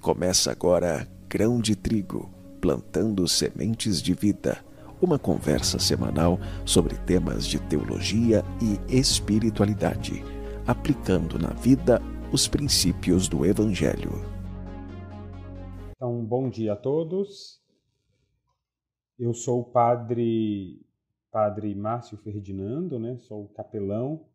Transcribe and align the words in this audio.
Começa 0.00 0.50
agora 0.50 1.06
Grão 1.28 1.60
de 1.60 1.76
Trigo 1.76 2.30
Plantando 2.60 3.28
Sementes 3.28 4.00
de 4.00 4.14
Vida 4.14 4.64
uma 5.00 5.18
conversa 5.18 5.78
semanal 5.78 6.38
sobre 6.64 6.96
temas 6.98 7.46
de 7.46 7.58
teologia 7.68 8.42
e 8.60 8.98
espiritualidade, 8.98 10.22
aplicando 10.66 11.38
na 11.38 11.50
vida 11.50 12.00
os 12.32 12.48
princípios 12.48 13.28
do 13.28 13.44
Evangelho. 13.44 14.10
Então, 15.96 16.24
bom 16.24 16.48
dia 16.48 16.72
a 16.72 16.76
todos. 16.76 17.60
Eu 19.18 19.34
sou 19.34 19.60
o 19.60 19.64
padre, 19.64 20.80
padre 21.30 21.74
Márcio 21.74 22.16
Ferdinando, 22.18 22.98
né? 22.98 23.18
sou 23.18 23.48
capelão 23.48 24.26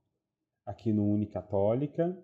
aqui 0.65 0.93
no 0.93 1.11
Unicatólica 1.11 2.15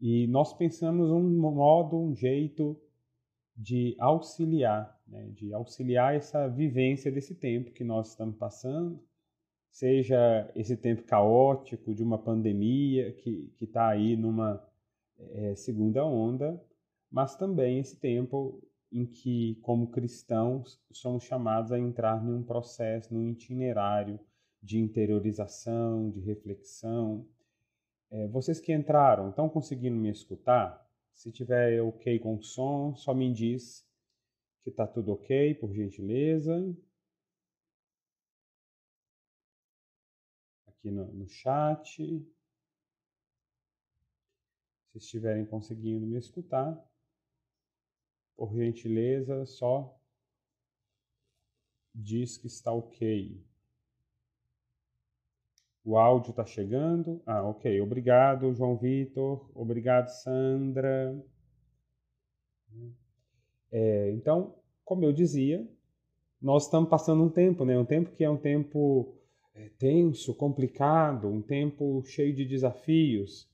e 0.00 0.26
nós 0.28 0.52
pensamos 0.54 1.10
um 1.10 1.22
modo, 1.38 1.98
um 1.98 2.14
jeito 2.14 2.80
de 3.54 3.94
auxiliar, 3.98 4.98
né, 5.06 5.28
de 5.34 5.52
auxiliar 5.52 6.14
essa 6.14 6.48
vivência 6.48 7.12
desse 7.12 7.34
tempo 7.34 7.72
que 7.72 7.84
nós 7.84 8.10
estamos 8.10 8.36
passando, 8.36 8.98
seja 9.70 10.50
esse 10.56 10.76
tempo 10.76 11.02
caótico 11.02 11.94
de 11.94 12.02
uma 12.02 12.18
pandemia 12.18 13.12
que 13.12 13.52
está 13.60 13.88
aí 13.88 14.16
numa 14.16 14.66
é, 15.18 15.54
segunda 15.54 16.04
onda, 16.04 16.60
mas 17.10 17.36
também 17.36 17.78
esse 17.78 18.00
tempo 18.00 18.62
em 18.90 19.04
que, 19.04 19.56
como 19.62 19.90
cristãos, 19.90 20.80
somos 20.92 21.24
chamados 21.24 21.70
a 21.70 21.78
entrar 21.78 22.24
num 22.24 22.42
processo, 22.42 23.12
num 23.12 23.28
itinerário 23.28 24.18
de 24.62 24.78
interiorização, 24.78 26.10
de 26.10 26.20
reflexão, 26.20 27.26
é, 28.10 28.26
vocês 28.28 28.60
que 28.60 28.72
entraram, 28.72 29.30
estão 29.30 29.48
conseguindo 29.48 29.96
me 29.96 30.10
escutar? 30.10 30.86
Se 31.14 31.30
tiver 31.30 31.80
ok 31.82 32.18
com 32.18 32.36
o 32.36 32.42
som, 32.42 32.94
só 32.96 33.14
me 33.14 33.32
diz 33.32 33.86
que 34.62 34.70
está 34.70 34.86
tudo 34.86 35.12
ok, 35.12 35.54
por 35.54 35.72
gentileza. 35.72 36.76
Aqui 40.66 40.90
no, 40.90 41.12
no 41.12 41.28
chat. 41.28 41.98
Se 44.90 44.98
estiverem 44.98 45.46
conseguindo 45.46 46.04
me 46.04 46.18
escutar, 46.18 46.76
por 48.36 48.52
gentileza, 48.56 49.46
só 49.46 49.96
diz 51.94 52.36
que 52.36 52.48
está 52.48 52.72
ok. 52.72 53.49
O 55.90 55.96
áudio 55.98 56.30
está 56.30 56.46
chegando. 56.46 57.20
Ah, 57.26 57.42
ok. 57.42 57.80
Obrigado, 57.80 58.54
João 58.54 58.76
Vitor. 58.76 59.50
Obrigado, 59.52 60.06
Sandra. 60.06 61.20
É, 63.72 64.12
então, 64.12 64.54
como 64.84 65.04
eu 65.04 65.12
dizia, 65.12 65.68
nós 66.40 66.66
estamos 66.66 66.88
passando 66.88 67.24
um 67.24 67.28
tempo, 67.28 67.64
né? 67.64 67.76
Um 67.76 67.84
tempo 67.84 68.12
que 68.12 68.22
é 68.22 68.30
um 68.30 68.36
tempo 68.36 69.16
é, 69.52 69.68
tenso, 69.80 70.32
complicado, 70.32 71.26
um 71.26 71.42
tempo 71.42 72.04
cheio 72.04 72.32
de 72.32 72.44
desafios, 72.44 73.50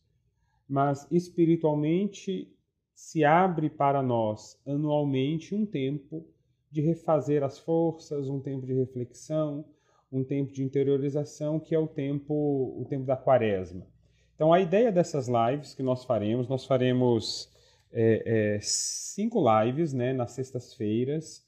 mas 0.69 1.11
espiritualmente 1.11 2.55
se 2.95 3.25
abre 3.25 3.71
para 3.71 4.03
nós 4.03 4.61
anualmente 4.67 5.55
um 5.55 5.65
tempo 5.65 6.23
de 6.71 6.83
refazer 6.83 7.43
as 7.43 7.59
forças, 7.59 8.29
um 8.29 8.41
tempo 8.41 8.67
de 8.67 8.75
reflexão, 8.75 9.65
um 10.11 10.25
tempo 10.25 10.53
de 10.53 10.63
interiorização 10.63 11.59
que 11.59 11.75
é 11.75 11.79
o 11.79 11.87
tempo, 11.87 12.35
o 12.81 12.87
tempo 12.89 13.05
da 13.05 13.17
quaresma. 13.17 13.87
Então, 14.35 14.53
a 14.53 14.61
ideia 14.61 14.93
dessas 14.93 15.29
lives 15.29 15.75
que 15.75 15.83
nós 15.83 16.05
faremos, 16.05 16.49
nós 16.49 16.65
faremos 16.65 17.51
é, 17.91 18.57
é, 18.57 18.61
cinco 18.61 19.43
lives 19.43 19.93
né, 19.93 20.13
nas 20.13 20.33
sextas-feiras 20.33 21.45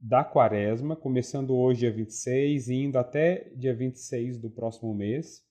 da 0.00 0.22
quaresma, 0.22 0.94
começando 0.96 1.54
hoje, 1.54 1.80
dia 1.80 1.92
26, 1.92 2.68
e 2.68 2.74
indo 2.74 2.98
até 2.98 3.48
dia 3.56 3.74
26 3.74 4.38
do 4.38 4.50
próximo 4.50 4.92
mês. 4.92 5.42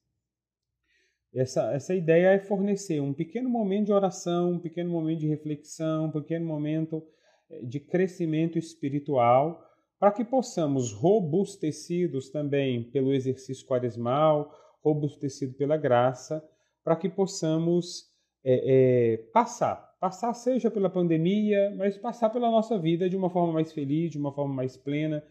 Essa, 1.33 1.73
essa 1.73 1.95
ideia 1.95 2.27
é 2.33 2.39
fornecer 2.39 2.99
um 2.99 3.13
pequeno 3.13 3.49
momento 3.49 3.87
de 3.87 3.93
oração, 3.93 4.51
um 4.51 4.59
pequeno 4.59 4.91
momento 4.91 5.21
de 5.21 5.27
reflexão, 5.27 6.05
um 6.05 6.11
pequeno 6.11 6.45
momento 6.45 7.03
é, 7.49 7.61
de 7.65 7.79
crescimento 7.79 8.59
espiritual 8.59 9.59
para 10.03 10.11
que 10.11 10.25
possamos, 10.25 10.91
robustecidos 10.91 12.29
também 12.29 12.83
pelo 12.83 13.13
exercício 13.13 13.65
quaresmal, 13.65 14.53
robustecido 14.81 15.53
pela 15.53 15.77
graça, 15.77 16.43
para 16.83 16.97
que 16.97 17.07
possamos 17.07 18.11
é, 18.43 19.13
é, 19.13 19.17
passar, 19.31 19.95
passar 20.01 20.33
seja 20.33 20.69
pela 20.69 20.89
pandemia, 20.89 21.73
mas 21.77 21.97
passar 21.97 22.29
pela 22.31 22.51
nossa 22.51 22.77
vida 22.77 23.09
de 23.09 23.15
uma 23.15 23.29
forma 23.29 23.53
mais 23.53 23.71
feliz, 23.71 24.11
de 24.11 24.17
uma 24.17 24.33
forma 24.33 24.53
mais 24.53 24.75
plena, 24.75 25.23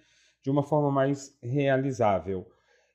de 0.42 0.50
uma 0.50 0.62
forma 0.62 0.90
mais 0.90 1.38
realizável. 1.42 2.46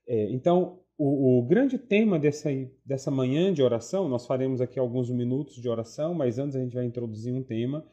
É, 0.08 0.32
então, 0.32 0.80
o, 0.98 1.38
o, 1.38 1.44
grande 1.44 1.78
tema 1.78 2.18
dessa, 2.18 2.50
dessa 2.84 3.12
manhã 3.12 3.54
de 3.54 3.62
oração, 3.62 4.10
nós 4.10 4.26
faremos 4.26 4.62
aqui 4.62 4.80
alguns 4.80 5.12
minutos 5.12 5.62
de 5.62 5.70
oração, 5.70 6.16
mas 6.16 6.40
antes 6.40 6.56
a 6.56 6.60
gente 6.60 6.74
vai 6.74 6.86
introduzir 6.86 7.32
um 7.32 7.44
tema. 7.44 7.86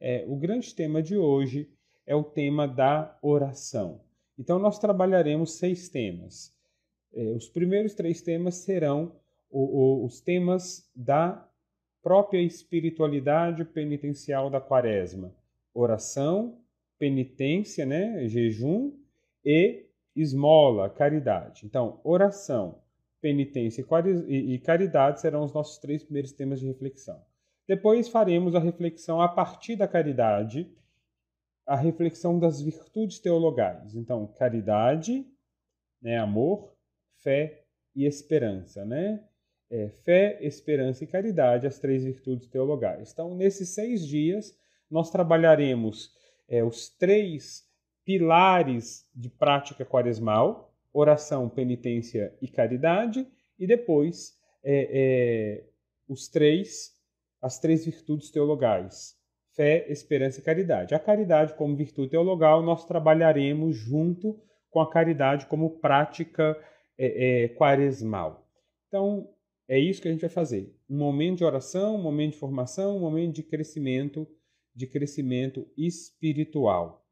É, 0.00 0.24
o 0.28 0.36
grande 0.36 0.72
tema 0.72 1.02
de 1.02 1.16
hoje 1.16 1.68
é 2.06 2.14
o 2.14 2.24
tema 2.24 2.66
da 2.66 3.16
oração. 3.22 4.00
Então, 4.38 4.58
nós 4.58 4.78
trabalharemos 4.78 5.54
seis 5.54 5.88
temas. 5.88 6.54
É, 7.14 7.22
os 7.32 7.48
primeiros 7.48 7.94
três 7.94 8.22
temas 8.22 8.56
serão 8.56 9.12
os 9.54 10.18
temas 10.20 10.90
da 10.96 11.46
própria 12.02 12.40
espiritualidade 12.40 13.64
penitencial 13.66 14.48
da 14.48 14.60
quaresma: 14.60 15.32
oração, 15.74 16.58
penitência, 16.98 17.84
né, 17.84 18.26
jejum 18.28 18.92
e 19.44 19.84
esmola, 20.16 20.88
caridade. 20.88 21.66
Então, 21.66 22.00
oração, 22.02 22.78
penitência 23.20 23.84
e 24.28 24.58
caridade 24.58 25.20
serão 25.20 25.44
os 25.44 25.52
nossos 25.52 25.78
três 25.78 26.02
primeiros 26.02 26.32
temas 26.32 26.58
de 26.58 26.66
reflexão. 26.66 27.20
Depois 27.68 28.08
faremos 28.08 28.54
a 28.54 28.58
reflexão 28.58 29.20
a 29.20 29.28
partir 29.28 29.76
da 29.76 29.86
caridade 29.86 30.68
a 31.66 31.76
reflexão 31.76 32.38
das 32.38 32.60
virtudes 32.60 33.18
teologais. 33.18 33.94
Então, 33.94 34.26
caridade, 34.38 35.26
né, 36.00 36.18
amor, 36.18 36.72
fé 37.22 37.64
e 37.94 38.04
esperança, 38.04 38.84
né? 38.84 39.24
É, 39.70 39.88
fé, 39.88 40.38
esperança 40.42 41.02
e 41.04 41.06
caridade, 41.06 41.66
as 41.66 41.78
três 41.78 42.04
virtudes 42.04 42.46
teologais. 42.48 43.12
Então, 43.12 43.34
nesses 43.34 43.70
seis 43.70 44.06
dias, 44.06 44.54
nós 44.90 45.10
trabalharemos 45.10 46.12
é, 46.46 46.62
os 46.62 46.90
três 46.90 47.64
pilares 48.04 49.08
de 49.14 49.30
prática 49.30 49.84
quaresmal: 49.84 50.74
oração, 50.92 51.48
penitência 51.48 52.36
e 52.42 52.48
caridade, 52.48 53.26
e 53.58 53.66
depois 53.66 54.36
é, 54.62 54.88
é 54.92 55.64
os 56.06 56.28
três, 56.28 56.94
as 57.40 57.58
três 57.58 57.86
virtudes 57.86 58.30
teologais: 58.30 59.16
fé, 59.54 59.86
esperança 59.90 60.40
e 60.40 60.42
caridade. 60.42 60.94
A 60.94 60.98
caridade 60.98 61.54
como 61.54 61.76
virtude 61.76 62.10
teologal 62.10 62.62
nós 62.62 62.84
trabalharemos 62.84 63.76
junto 63.76 64.38
com 64.70 64.80
a 64.80 64.90
caridade 64.90 65.46
como 65.46 65.78
prática 65.78 66.58
é, 66.98 67.44
é, 67.44 67.48
quaresmal. 67.48 68.46
Então, 68.88 69.28
é 69.68 69.78
isso 69.78 70.00
que 70.00 70.08
a 70.08 70.10
gente 70.10 70.20
vai 70.20 70.30
fazer. 70.30 70.74
Um 70.88 70.98
momento 70.98 71.38
de 71.38 71.44
oração, 71.44 71.96
um 71.96 72.02
momento 72.02 72.32
de 72.32 72.38
formação, 72.38 72.96
um 72.96 73.00
momento 73.00 73.34
de 73.34 73.42
crescimento, 73.42 74.26
de 74.74 74.86
crescimento 74.86 75.66
espiritual. 75.76 77.06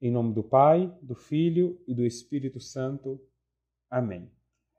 Em 0.00 0.10
nome 0.10 0.34
do 0.34 0.42
Pai, 0.42 0.92
do 1.00 1.14
Filho 1.14 1.80
e 1.86 1.94
do 1.94 2.04
Espírito 2.04 2.60
Santo. 2.60 3.20
Amém. 3.88 4.30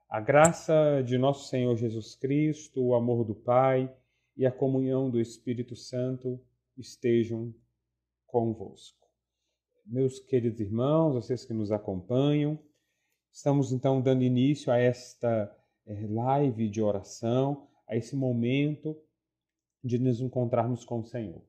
A 0.09 0.19
graça 0.19 1.01
de 1.03 1.17
nosso 1.17 1.49
Senhor 1.49 1.75
Jesus 1.75 2.15
Cristo, 2.15 2.83
o 2.83 2.93
amor 2.93 3.23
do 3.23 3.33
Pai 3.33 3.91
e 4.37 4.45
a 4.45 4.51
comunhão 4.51 5.09
do 5.09 5.19
Espírito 5.19 5.75
Santo 5.75 6.39
estejam 6.77 7.53
convosco. 8.25 9.07
Meus 9.85 10.19
queridos 10.19 10.59
irmãos, 10.59 11.13
vocês 11.13 11.45
que 11.45 11.53
nos 11.53 11.71
acompanham, 11.71 12.59
estamos 13.31 13.71
então 13.71 14.01
dando 14.01 14.23
início 14.23 14.71
a 14.71 14.77
esta 14.77 15.55
eh, 15.85 16.07
live 16.07 16.69
de 16.69 16.81
oração, 16.81 17.67
a 17.87 17.95
esse 17.95 18.15
momento 18.15 18.97
de 19.83 19.99
nos 19.99 20.19
encontrarmos 20.19 20.83
com 20.83 20.99
o 20.99 21.05
Senhor. 21.05 21.41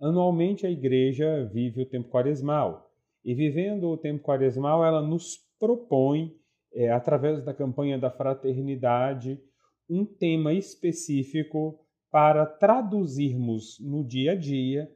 Anualmente 0.00 0.66
a 0.66 0.70
igreja 0.70 1.44
vive 1.52 1.82
o 1.82 1.86
tempo 1.86 2.08
quaresmal 2.08 2.92
e 3.24 3.34
vivendo 3.34 3.88
o 3.88 3.96
tempo 3.96 4.22
quaresmal, 4.22 4.84
ela 4.84 5.00
nos 5.00 5.38
propõe, 5.58 6.36
é, 6.72 6.90
através 6.90 7.44
da 7.44 7.54
campanha 7.54 7.98
da 7.98 8.10
fraternidade, 8.10 9.40
um 9.88 10.04
tema 10.04 10.52
específico 10.52 11.81
para 12.12 12.44
traduzirmos 12.44 13.80
no 13.80 14.04
dia 14.04 14.32
a 14.32 14.34
dia 14.36 14.92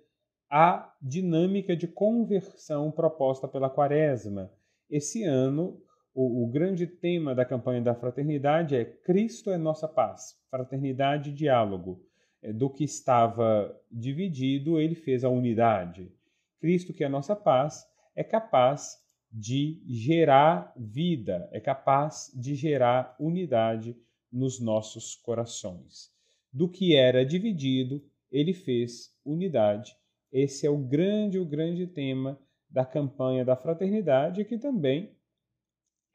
a 0.51 0.95
dinâmica 1.01 1.75
de 1.75 1.89
conversão 1.89 2.93
proposta 2.93 3.49
pela 3.49 3.71
Quaresma. 3.71 4.53
Esse 4.89 5.25
ano, 5.25 5.83
o, 6.15 6.45
o, 6.45 6.47
grande 6.47 6.87
tema 6.87 7.35
da 7.35 7.43
campanha 7.43 7.81
da 7.81 7.95
fraternidade 7.95 8.77
é 8.77 8.85
Cristo 8.85 9.51
é 9.51 9.57
nossa 9.57 9.89
paz, 9.89 10.39
fraternidade 10.51 11.31
e 11.31 11.33
diálogo. 11.33 12.05
eh, 12.43 12.53
do 12.53 12.69
que 12.69 12.85
estava 12.85 13.75
dividido, 13.91 14.79
ele 14.79 14.95
fez 14.95 15.25
a 15.25 15.31
unidade. 15.31 16.13
Cristo, 16.61 16.93
que 16.93 17.03
é 17.03 17.09
nossa 17.09 17.35
paz, 17.35 17.87
é 18.15 18.23
capaz 18.23 19.03
de 19.33 19.83
gerar 19.87 20.71
vida, 20.77 21.49
é 21.51 21.61
capaz 21.61 22.31
de 22.35 22.55
gerar 22.55 23.17
unidade 23.19 23.97
nos 24.31 24.61
nossos 24.61 25.17
corações. 25.17 26.16
Do 26.57 26.71
que 26.71 26.97
era 26.97 27.23
dividido, 27.23 28.03
ele 28.33 28.55
fez 28.55 29.15
unidade. 29.23 29.95
Esse 30.33 30.67
é 30.67 30.71
o 30.71 30.79
grande, 30.79 31.39
o 31.39 31.45
grande 31.45 31.87
tema 31.87 32.41
da 32.71 32.83
campanha 32.83 33.45
da 33.45 33.55
fraternidade, 33.55 34.43
que 34.47 34.57
também 34.57 35.15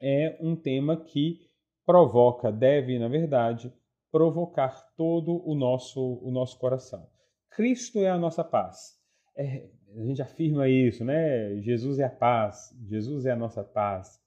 é 0.00 0.36
um 0.40 0.56
tema 0.56 0.96
que 0.96 1.38
provoca, 1.86 2.50
deve, 2.50 2.98
na 2.98 3.06
verdade, 3.06 3.72
provocar 4.10 4.92
todo 4.96 5.48
o 5.48 5.54
nosso, 5.54 6.18
o 6.20 6.32
nosso 6.32 6.58
coração. 6.58 7.08
Cristo 7.48 8.00
é 8.00 8.10
a 8.10 8.18
nossa 8.18 8.42
paz. 8.42 9.00
É, 9.36 9.70
a 9.96 10.02
gente 10.02 10.20
afirma 10.20 10.68
isso, 10.68 11.04
né? 11.04 11.56
Jesus 11.60 12.00
é 12.00 12.04
a 12.06 12.10
paz, 12.10 12.76
Jesus 12.88 13.26
é 13.26 13.30
a 13.30 13.36
nossa 13.36 13.62
paz. 13.62 14.20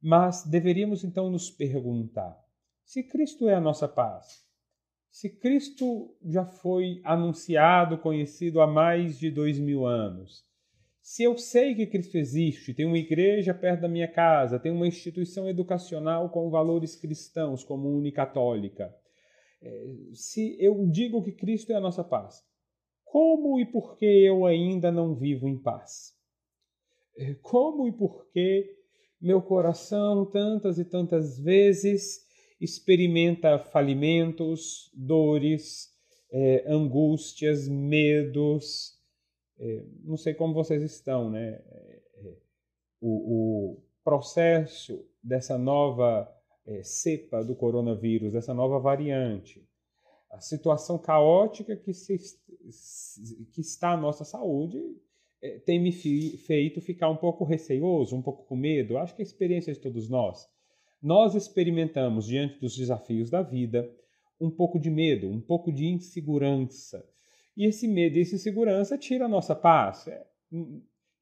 Mas 0.00 0.46
deveríamos 0.46 1.02
então 1.02 1.28
nos 1.28 1.50
perguntar: 1.50 2.38
se 2.84 3.02
Cristo 3.02 3.48
é 3.48 3.54
a 3.54 3.60
nossa 3.60 3.88
paz, 3.88 4.48
se 5.10 5.28
Cristo 5.28 6.14
já 6.24 6.44
foi 6.44 7.00
anunciado, 7.04 7.98
conhecido 7.98 8.60
há 8.60 8.66
mais 8.66 9.18
de 9.18 9.30
dois 9.30 9.58
mil 9.58 9.84
anos, 9.84 10.44
se 11.02 11.24
eu 11.24 11.36
sei 11.36 11.74
que 11.74 11.86
Cristo 11.86 12.16
existe, 12.16 12.72
tem 12.72 12.86
uma 12.86 12.98
igreja 12.98 13.52
perto 13.52 13.80
da 13.80 13.88
minha 13.88 14.06
casa, 14.06 14.60
tem 14.60 14.70
uma 14.70 14.86
instituição 14.86 15.48
educacional 15.48 16.30
com 16.30 16.50
valores 16.50 16.94
cristãos, 16.94 17.64
como 17.64 17.88
Unicatólica, 17.88 18.94
é, 19.62 19.86
se 20.14 20.56
eu 20.58 20.86
digo 20.86 21.22
que 21.22 21.32
Cristo 21.32 21.72
é 21.72 21.74
a 21.74 21.80
nossa 21.80 22.04
paz, 22.04 22.42
como 23.04 23.58
e 23.58 23.66
por 23.66 23.96
que 23.98 24.06
eu 24.06 24.46
ainda 24.46 24.92
não 24.92 25.14
vivo 25.14 25.48
em 25.48 25.58
paz? 25.58 26.14
É, 27.16 27.34
como 27.42 27.88
e 27.88 27.92
por 27.92 28.30
que 28.30 28.76
meu 29.20 29.42
coração 29.42 30.24
tantas 30.24 30.78
e 30.78 30.84
tantas 30.84 31.38
vezes 31.38 32.24
experimenta 32.60 33.58
falimentos, 33.58 34.90
dores, 34.94 35.90
é, 36.30 36.64
angústias, 36.66 37.66
medos, 37.66 38.98
é, 39.58 39.84
não 40.04 40.16
sei 40.16 40.34
como 40.34 40.54
vocês 40.54 40.82
estão, 40.82 41.30
né? 41.30 41.62
É, 41.70 42.02
é, 42.16 42.36
o, 43.00 43.74
o, 43.74 43.90
processo 44.02 45.06
dessa 45.22 45.58
nova 45.58 46.26
é, 46.66 46.82
cepa 46.82 47.44
do 47.44 47.54
coronavírus, 47.54 48.32
dessa 48.32 48.54
nova 48.54 48.78
variante, 48.78 49.62
a 50.30 50.40
situação 50.40 50.98
caótica 50.98 51.76
que, 51.76 51.92
se, 51.92 52.16
que 53.52 53.60
está 53.60 53.92
a 53.92 53.96
nossa 53.96 54.24
saúde 54.24 54.80
é, 55.42 55.58
tem 55.58 55.78
me 55.78 55.92
feito 55.92 56.80
ficar 56.80 57.10
um 57.10 57.16
pouco 57.16 57.44
receoso, 57.44 58.16
um 58.16 58.22
pouco 58.22 58.44
com 58.44 58.56
medo. 58.56 58.96
Acho 58.96 59.14
que 59.14 59.22
é 59.22 59.24
a 59.24 59.26
experiência 59.26 59.72
de 59.72 59.80
todos 59.80 60.08
nós. 60.08 60.48
Nós 61.02 61.34
experimentamos, 61.34 62.26
diante 62.26 62.60
dos 62.60 62.76
desafios 62.76 63.30
da 63.30 63.42
vida, 63.42 63.90
um 64.40 64.50
pouco 64.50 64.78
de 64.78 64.90
medo, 64.90 65.28
um 65.28 65.40
pouco 65.40 65.72
de 65.72 65.86
insegurança. 65.86 67.04
E 67.56 67.66
esse 67.66 67.88
medo 67.88 68.16
e 68.16 68.22
essa 68.22 68.34
insegurança 68.34 68.96
tira 68.96 69.24
a 69.24 69.28
nossa 69.28 69.54
paz. 69.54 70.06
É, 70.06 70.26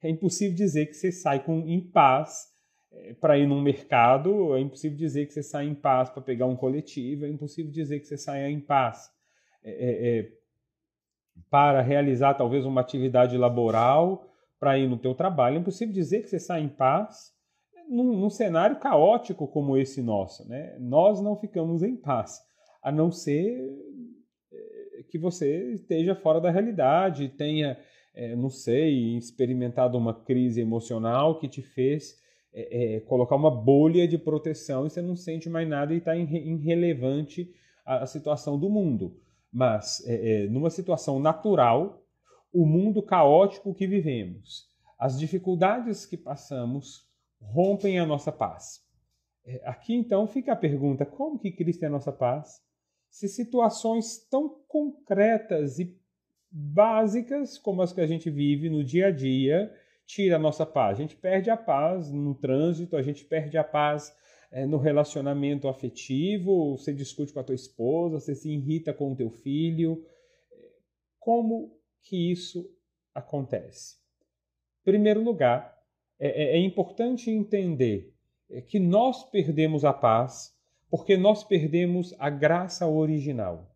é 0.02 0.08
impossível 0.08 0.56
dizer 0.56 0.86
que 0.86 0.94
você 0.94 1.10
sai 1.10 1.44
com, 1.44 1.60
em 1.66 1.80
paz 1.80 2.48
é, 2.92 3.14
para 3.14 3.38
ir 3.38 3.46
num 3.46 3.60
mercado, 3.60 4.56
é 4.56 4.60
impossível 4.60 4.96
dizer 4.96 5.26
que 5.26 5.32
você 5.32 5.42
sai 5.42 5.66
em 5.66 5.74
paz 5.74 6.10
para 6.10 6.22
pegar 6.22 6.46
um 6.46 6.56
coletivo, 6.56 7.24
é 7.24 7.28
impossível 7.28 7.70
dizer 7.70 8.00
que 8.00 8.06
você 8.06 8.16
saia 8.16 8.48
em 8.48 8.60
paz 8.60 9.10
é, 9.62 9.70
é, 9.70 10.18
é, 10.18 10.32
para 11.50 11.82
realizar 11.82 12.34
talvez 12.34 12.64
uma 12.64 12.80
atividade 12.80 13.36
laboral, 13.36 14.24
para 14.58 14.76
ir 14.76 14.88
no 14.88 14.98
teu 14.98 15.14
trabalho, 15.14 15.56
é 15.56 15.60
impossível 15.60 15.94
dizer 15.94 16.22
que 16.22 16.28
você 16.28 16.40
sai 16.40 16.62
em 16.62 16.68
paz 16.68 17.32
num, 17.88 18.16
num 18.16 18.30
cenário 18.30 18.78
caótico 18.78 19.48
como 19.48 19.76
esse 19.76 20.02
nosso. 20.02 20.48
Né? 20.48 20.76
Nós 20.78 21.20
não 21.20 21.36
ficamos 21.36 21.82
em 21.82 21.96
paz, 21.96 22.40
a 22.82 22.92
não 22.92 23.10
ser 23.10 23.56
que 25.08 25.18
você 25.18 25.72
esteja 25.72 26.14
fora 26.14 26.40
da 26.40 26.50
realidade, 26.50 27.28
tenha, 27.30 27.78
é, 28.14 28.36
não 28.36 28.50
sei, 28.50 29.16
experimentado 29.16 29.96
uma 29.96 30.14
crise 30.14 30.60
emocional 30.60 31.38
que 31.38 31.48
te 31.48 31.62
fez 31.62 32.18
é, 32.52 32.96
é, 32.96 33.00
colocar 33.00 33.36
uma 33.36 33.50
bolha 33.50 34.06
de 34.06 34.18
proteção 34.18 34.86
e 34.86 34.90
você 34.90 35.02
não 35.02 35.16
sente 35.16 35.48
mais 35.48 35.68
nada 35.68 35.94
e 35.94 35.98
está 35.98 36.16
irrelevante 36.16 37.52
a, 37.84 38.02
a, 38.02 38.06
situação 38.06 38.58
do 38.58 38.68
mundo. 38.68 39.16
Mas, 39.50 40.04
numa 40.50 40.68
situação 40.68 41.18
natural, 41.18 42.02
o 42.52 42.66
mundo 42.66 43.02
caótico 43.02 43.74
que 43.74 43.86
vivemos, 43.86 44.66
as 44.98 45.18
dificuldades 45.18 46.04
que 46.04 46.18
passamos 46.18 47.07
rompem 47.40 47.98
a 47.98 48.06
nossa 48.06 48.32
paz. 48.32 48.82
É, 49.44 49.62
aqui 49.64 49.94
então 49.94 50.26
fica 50.26 50.52
a 50.52 50.56
pergunta: 50.56 51.06
como 51.06 51.38
que 51.38 51.52
Cristo 51.52 51.84
é 51.84 51.86
a 51.86 51.90
nossa 51.90 52.12
paz? 52.12 52.60
se 53.10 53.28
situações 53.28 54.18
tão 54.28 54.48
concretas 54.68 55.78
e 55.78 55.96
básicas 56.50 57.58
como 57.58 57.82
as 57.82 57.92
que 57.92 58.00
a 58.00 58.06
gente 58.06 58.30
vive 58.30 58.70
no 58.70 58.84
dia 58.84 59.08
a 59.08 59.10
dia 59.10 59.72
tira 60.06 60.36
a 60.36 60.38
nossa 60.38 60.64
paz. 60.64 60.98
A 60.98 61.02
gente 61.02 61.16
perde 61.16 61.50
a 61.50 61.56
paz 61.56 62.10
no 62.10 62.34
trânsito, 62.34 62.96
a 62.96 63.02
gente 63.02 63.24
perde 63.24 63.58
a 63.58 63.64
paz 63.64 64.14
é, 64.50 64.64
no 64.64 64.78
relacionamento 64.78 65.68
afetivo, 65.68 66.76
você 66.76 66.94
discute 66.94 67.32
com 67.32 67.40
a 67.40 67.44
tua 67.44 67.54
esposa, 67.54 68.18
você 68.18 68.34
se 68.34 68.50
irrita 68.50 68.94
com 68.94 69.12
o 69.12 69.16
teu 69.16 69.30
filho. 69.30 70.02
Como 71.18 71.78
que 72.02 72.32
isso 72.32 72.66
acontece? 73.14 73.96
Em 74.80 74.84
primeiro 74.84 75.22
lugar, 75.22 75.77
é, 76.18 76.56
é, 76.56 76.56
é 76.56 76.60
importante 76.60 77.30
entender 77.30 78.12
é, 78.50 78.60
que 78.60 78.78
nós 78.78 79.24
perdemos 79.30 79.84
a 79.84 79.92
paz 79.92 80.56
porque 80.90 81.16
nós 81.16 81.44
perdemos 81.44 82.14
a 82.18 82.30
graça 82.30 82.86
original. 82.86 83.74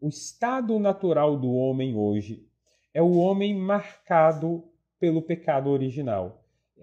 O 0.00 0.08
estado 0.08 0.78
natural 0.78 1.38
do 1.38 1.52
homem 1.52 1.94
hoje 1.94 2.46
é 2.92 3.02
o 3.02 3.16
homem 3.16 3.54
marcado 3.54 4.64
pelo 4.98 5.22
pecado 5.22 5.68
original. 5.68 6.42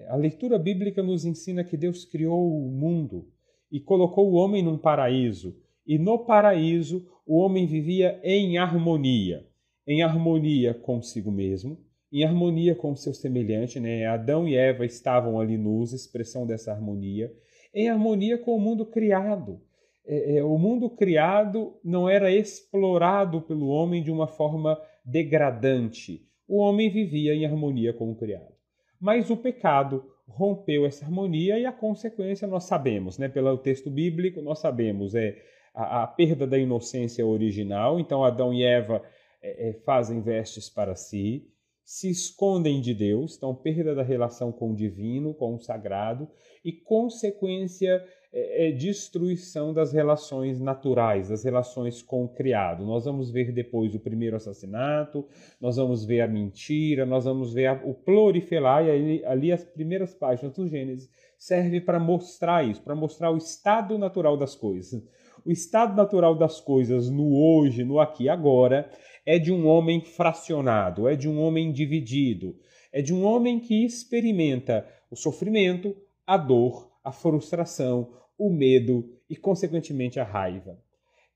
A 0.10 0.16
leitura 0.16 0.58
bíblica 0.58 1.02
nos 1.04 1.26
ensina 1.26 1.64
que 1.64 1.78
Deus 1.78 2.06
criou 2.06 2.66
o 2.66 2.70
mundo 2.70 3.28
e 3.72 3.80
colocou 3.80 4.32
o 4.32 4.36
homem 4.36 4.64
num 4.64 4.78
paraíso, 4.78 5.56
e 5.86 5.98
no 5.98 6.20
paraíso 6.20 7.08
o 7.26 7.38
homem 7.38 7.66
vivia 7.66 8.20
em 8.24 8.58
harmonia, 8.58 9.48
em 9.88 10.04
harmonia 10.04 10.74
consigo 10.74 11.32
mesmo, 11.32 11.83
em 12.14 12.24
harmonia 12.24 12.76
com 12.76 12.92
o 12.92 12.96
seu 12.96 13.12
semelhante, 13.12 13.80
né? 13.80 14.06
Adão 14.06 14.48
e 14.48 14.56
Eva 14.56 14.86
estavam 14.86 15.40
ali 15.40 15.58
nus, 15.58 15.94
expressão 15.94 16.46
dessa 16.46 16.72
harmonia, 16.72 17.34
em 17.74 17.90
harmonia 17.90 18.38
com 18.38 18.56
o 18.56 18.60
mundo 18.60 18.86
criado. 18.86 19.60
É, 20.06 20.38
é, 20.38 20.44
o 20.44 20.56
mundo 20.60 20.92
criado 20.92 21.74
não 21.84 22.08
era 22.08 22.32
explorado 22.32 23.42
pelo 23.42 23.68
homem 23.68 24.04
de 24.04 24.12
uma 24.12 24.28
forma 24.28 24.80
degradante. 25.04 26.22
O 26.48 26.60
homem 26.60 26.88
vivia 26.90 27.34
em 27.34 27.46
harmonia 27.46 27.94
com 27.94 28.12
o 28.12 28.16
criado. 28.16 28.54
Mas 29.02 29.32
o 29.32 29.38
pecado 29.38 30.06
rompeu 30.28 30.86
essa 30.86 31.06
harmonia 31.06 31.58
e 31.58 31.66
a 31.66 31.72
consequência 31.72 32.48
nós 32.48 32.66
sabemos, 32.66 33.18
né? 33.18 33.28
Pelo 33.28 33.58
texto 33.58 33.90
bíblico 33.90 34.40
nós 34.40 34.60
sabemos 34.60 35.16
é 35.16 35.36
a, 35.74 36.04
a 36.04 36.08
perda 36.08 36.46
da 36.46 36.60
inocência 36.60 37.26
original. 37.26 38.00
Então 38.00 38.24
Adão 38.24 38.54
e 38.54 38.64
Eva 38.64 39.02
é, 39.42 39.70
é, 39.70 39.74
fazem 39.74 40.22
vestes 40.22 40.70
para 40.70 40.96
si, 40.96 41.48
se 41.86 42.10
escondem 42.10 42.80
de 42.80 42.94
Deus, 42.94 43.36
então 43.36 43.54
perda 43.54 43.94
da 43.94 44.04
relação 44.04 44.52
com 44.52 44.72
o 44.72 44.76
divino, 44.76 45.34
com 45.34 45.56
o 45.56 45.60
sagrado 45.60 46.30
e 46.64 46.72
consequência 46.72 48.04
é, 48.36 48.70
é, 48.70 48.72
destruição 48.72 49.74
das 49.74 49.94
relações 49.94 50.60
naturais, 50.60 51.30
das 51.30 51.44
relações 51.44 52.02
com 52.02 52.24
o 52.24 52.30
criado. 52.30 52.84
Nós 52.86 53.06
vamos 53.06 53.30
ver 53.30 53.52
depois 53.52 53.94
o 53.94 54.00
primeiro 54.00 54.36
assassinato, 54.36 55.28
nós 55.62 55.76
vamos 55.76 56.04
ver 56.04 56.22
a 56.22 56.28
mentira, 56.28 57.06
nós 57.06 57.26
vamos 57.26 57.54
ver 57.54 57.82
o 57.84 57.94
proliferar, 57.94 58.86
e 58.86 58.90
ali, 58.90 59.26
ali 59.26 59.52
as 59.52 59.64
primeiras 59.64 60.16
páginas 60.16 60.56
do 60.56 60.68
Gênesis 60.68 61.10
serve 61.38 61.80
para 61.82 62.00
mostrar 62.00 62.68
isso, 62.68 62.82
para 62.82 62.96
mostrar 62.96 63.30
o 63.30 63.38
estado 63.38 63.98
natural 63.98 64.36
das 64.36 64.56
coisas. 64.56 65.04
O 65.46 65.52
estado 65.52 65.96
natural 65.96 66.36
das 66.36 66.60
coisas 66.62 67.10
no 67.10 67.36
hoje, 67.36 67.84
no 67.84 68.00
aqui 68.00 68.24
e 68.24 68.30
agora, 68.30 68.90
é 69.26 69.40
de 69.40 69.52
um 69.52 69.68
homem 69.68 70.02
fracionado, 70.02 71.08
é 71.08 71.16
de 71.16 71.30
um 71.30 71.40
homem 71.42 71.72
dividido, 71.72 72.56
é 72.92 73.02
de 73.02 73.14
um 73.14 73.24
homem 73.26 73.60
que 73.60 73.86
experimenta 73.86 74.88
o 75.10 75.16
sofrimento, 75.16 75.96
a 76.26 76.38
dor, 76.38 76.92
a 77.04 77.12
frustração, 77.12 78.14
o 78.38 78.50
medo 78.50 79.10
e, 79.30 79.36
consequentemente, 79.36 80.20
a 80.20 80.24
raiva. 80.24 80.78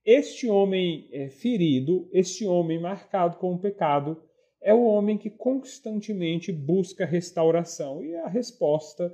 Este 0.06 0.50
homem 0.50 1.10
é, 1.12 1.30
ferido, 1.30 2.10
este 2.14 2.46
homem 2.46 2.80
marcado 2.80 3.38
com 3.38 3.54
o 3.54 3.60
pecado, 3.60 4.22
é 4.62 4.74
o 4.74 4.86
homem 4.86 5.18
que 5.18 5.30
constantemente 5.30 6.52
busca 6.52 7.06
restauração. 7.06 8.04
E 8.04 8.16
a 8.16 8.28
resposta 8.28 9.14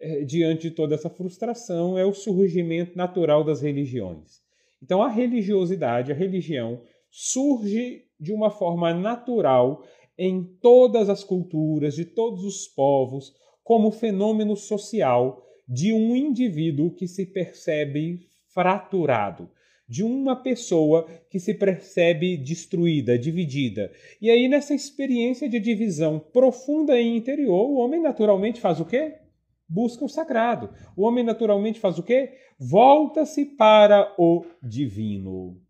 é, 0.00 0.22
diante 0.22 0.68
de 0.68 0.70
toda 0.72 0.94
essa 0.94 1.08
frustração 1.08 1.96
é 1.98 2.04
o 2.04 2.12
surgimento 2.12 2.96
natural 2.96 3.42
das 3.42 3.62
religiões. 3.62 4.42
Então, 4.82 5.02
a 5.02 5.08
religiosidade, 5.08 6.12
a 6.12 6.14
religião, 6.14 6.82
surge 7.10 8.03
de 8.18 8.32
uma 8.32 8.50
forma 8.50 8.92
natural 8.94 9.82
em 10.16 10.44
todas 10.60 11.08
as 11.08 11.24
culturas, 11.24 11.94
de 11.94 12.04
todos 12.04 12.44
os 12.44 12.68
povos, 12.68 13.34
como 13.62 13.90
fenômeno 13.90 14.56
social 14.56 15.42
de 15.66 15.92
um 15.92 16.14
indivíduo 16.14 16.94
que 16.94 17.08
se 17.08 17.26
percebe 17.26 18.28
fraturado, 18.48 19.50
de 19.88 20.02
uma 20.02 20.36
pessoa 20.36 21.06
que 21.28 21.40
se 21.40 21.54
percebe 21.54 22.36
destruída, 22.36 23.18
dividida. 23.18 23.90
E 24.20 24.30
aí, 24.30 24.48
nessa 24.48 24.74
experiência 24.74 25.48
de 25.48 25.58
divisão 25.58 26.18
profunda 26.18 26.98
e 27.00 27.16
interior, 27.16 27.68
o 27.68 27.76
homem 27.76 28.00
naturalmente 28.00 28.60
faz 28.60 28.80
o 28.80 28.84
quê? 28.84 29.16
Busca 29.68 30.04
o 30.04 30.08
sagrado. 30.08 30.70
O 30.96 31.02
homem 31.02 31.24
naturalmente 31.24 31.80
faz 31.80 31.98
o 31.98 32.02
quê? 32.02 32.34
Volta-se 32.58 33.44
para 33.44 34.14
o 34.18 34.44
divino. 34.62 35.60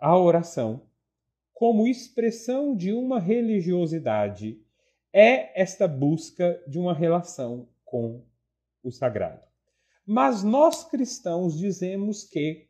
A 0.00 0.18
oração, 0.18 0.82
como 1.56 1.88
expressão 1.88 2.76
de 2.76 2.92
uma 2.92 3.18
religiosidade, 3.18 4.60
é 5.10 5.58
esta 5.58 5.88
busca 5.88 6.62
de 6.68 6.78
uma 6.78 6.92
relação 6.92 7.66
com 7.82 8.22
o 8.84 8.92
sagrado. 8.92 9.40
Mas 10.06 10.44
nós 10.44 10.84
cristãos 10.84 11.56
dizemos 11.56 12.24
que 12.24 12.68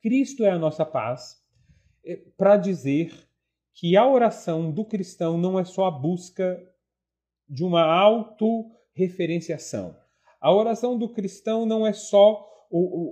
Cristo 0.00 0.44
é 0.44 0.50
a 0.50 0.58
nossa 0.58 0.86
paz, 0.86 1.42
eh, 2.06 2.22
para 2.36 2.56
dizer 2.56 3.12
que 3.74 3.96
a 3.96 4.08
oração 4.08 4.70
do 4.70 4.84
cristão 4.84 5.36
não 5.36 5.58
é 5.58 5.64
só 5.64 5.86
a 5.86 5.90
busca 5.90 6.64
de 7.48 7.64
uma 7.64 7.82
autorreferenciação. 7.82 9.96
A 10.40 10.54
oração 10.54 10.96
do 10.96 11.08
cristão 11.08 11.66
não 11.66 11.84
é 11.84 11.92
só 11.92 12.48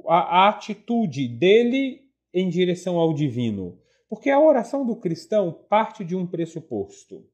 a 0.07 0.49
atitude 0.49 1.27
dele 1.27 2.09
em 2.33 2.49
direção 2.49 2.97
ao 2.97 3.13
divino. 3.13 3.77
Porque 4.09 4.31
a 4.31 4.41
oração 4.41 4.87
do 4.87 4.97
cristão 4.97 5.53
parte 5.69 6.05
de 6.05 6.17
um 6.17 6.27
pressuposto: 6.27 7.27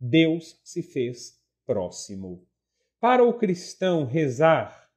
Deus 0.00 0.60
se 0.64 0.82
fez 0.82 1.38
próximo. 1.66 2.46
Para 3.00 3.22
o 3.22 3.34
cristão, 3.34 4.06
rezar 4.06 4.88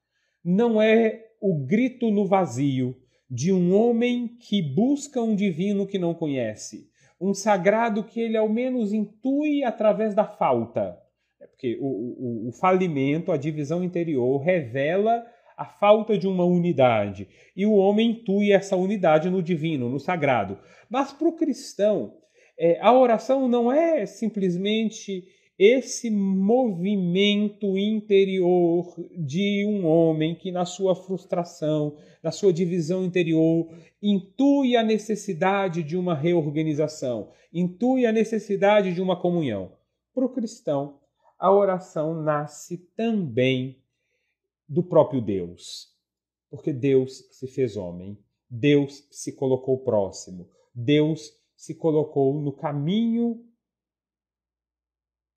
não 0.43 0.81
é 0.81 1.25
o 1.41 1.65
grito 1.65 2.09
no 2.09 2.25
vazio 2.25 2.95
de 3.29 3.51
um 3.51 3.75
homem 3.75 4.27
que 4.39 4.61
busca 4.61 5.21
um 5.21 5.35
divino 5.35 5.85
que 5.85 5.99
não 5.99 6.13
conhece, 6.13 6.89
um 7.19 7.33
sagrado 7.33 8.03
que 8.03 8.21
ele 8.21 8.37
ao 8.37 8.47
menos 8.47 8.93
intui 8.93 9.63
através 9.63 10.15
da 10.15 10.25
falta. 10.25 10.97
É 11.41 11.47
porque 11.47 11.77
o, 11.81 11.85
o, 11.85 12.47
o 12.47 12.51
falimento, 12.53 13.31
a 13.31 13.37
divisão 13.37 13.83
interior, 13.83 14.37
revela 14.37 15.25
a 15.57 15.65
falta 15.65 16.15
de 16.15 16.27
uma 16.27 16.45
unidade. 16.45 17.27
E 17.55 17.65
o 17.65 17.73
homem 17.73 18.11
intui 18.11 18.51
essa 18.51 18.75
unidade 18.75 19.29
no 19.29 19.41
divino, 19.41 19.89
no 19.89 19.99
sagrado. 19.99 20.59
Mas 20.87 21.11
para 21.11 21.27
o 21.27 21.35
cristão, 21.35 22.13
é, 22.57 22.79
a 22.79 22.93
oração 22.93 23.47
não 23.47 23.71
é 23.71 24.05
simplesmente 24.05 25.27
esse 25.57 26.11
movimento 26.11 27.75
interior 27.75 28.93
de 29.17 29.65
um 29.67 29.87
homem 29.87 30.35
que, 30.35 30.51
na 30.51 30.65
sua 30.65 30.95
frustração, 30.95 31.97
na 32.21 32.29
sua 32.29 32.53
divisão 32.53 33.03
interior, 33.03 33.67
intui 34.01 34.75
a 34.75 34.83
necessidade 34.83 35.81
de 35.81 35.97
uma 35.97 36.13
reorganização, 36.13 37.31
intui 37.51 38.05
a 38.05 38.11
necessidade 38.11 38.93
de 38.93 39.01
uma 39.01 39.19
comunhão. 39.19 39.71
Para 40.13 40.25
o 40.25 40.29
cristão, 40.29 40.99
a 41.39 41.51
oração 41.51 42.21
nasce 42.21 42.77
também 42.95 43.77
do 44.67 44.83
próprio 44.83 45.21
Deus, 45.21 45.93
porque 46.49 46.73
Deus 46.73 47.27
se 47.31 47.47
fez 47.47 47.77
homem, 47.77 48.17
Deus 48.49 49.07
se 49.11 49.33
colocou 49.33 49.79
próximo, 49.79 50.49
Deus 50.73 51.31
se 51.55 51.75
colocou 51.75 52.39
no 52.41 52.51
caminho 52.51 53.43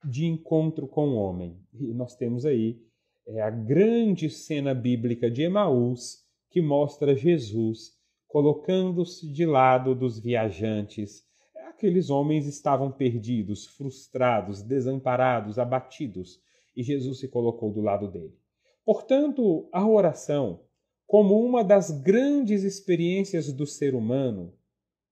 de 0.05 0.27
encontro 0.27 0.89
com 0.89 1.09
o 1.09 1.15
homem. 1.15 1.59
E 1.73 1.93
nós 1.93 2.15
temos 2.15 2.45
aí 2.45 2.81
é, 3.27 3.41
a 3.41 3.51
grande 3.51 4.29
cena 4.31 4.75
bíblica 4.75 5.31
de 5.31 5.43
Emaús, 5.43 6.25
que 6.51 6.61
mostra 6.61 7.15
Jesus 7.15 7.99
colocando-se 8.27 9.31
de 9.31 9.45
lado 9.45 9.95
dos 9.95 10.19
viajantes. 10.19 11.25
Aqueles 11.69 12.11
homens 12.11 12.47
estavam 12.47 12.91
perdidos, 12.91 13.67
frustrados, 13.67 14.63
desamparados, 14.63 15.59
abatidos, 15.59 16.41
e 16.77 16.83
Jesus 16.83 17.19
se 17.19 17.29
colocou 17.29 17.73
do 17.73 17.81
lado 17.81 18.09
dele. 18.11 18.39
Portanto, 18.85 19.69
a 19.73 19.87
oração, 19.87 20.65
como 21.07 21.45
uma 21.45 21.63
das 21.63 21.91
grandes 21.91 22.63
experiências 22.63 23.53
do 23.53 23.67
ser 23.67 23.95
humano, 23.95 24.55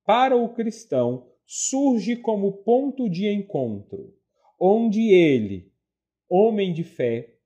para 0.05 0.37
o 0.37 0.49
cristão 0.55 1.27
surge 1.45 2.17
como 2.17 2.63
ponto 2.63 3.09
de 3.09 3.27
encontro 3.29 4.19
onde 4.59 5.13
ele, 5.13 5.73
homem 6.29 6.73
de 6.73 6.83
fé, 6.83 7.37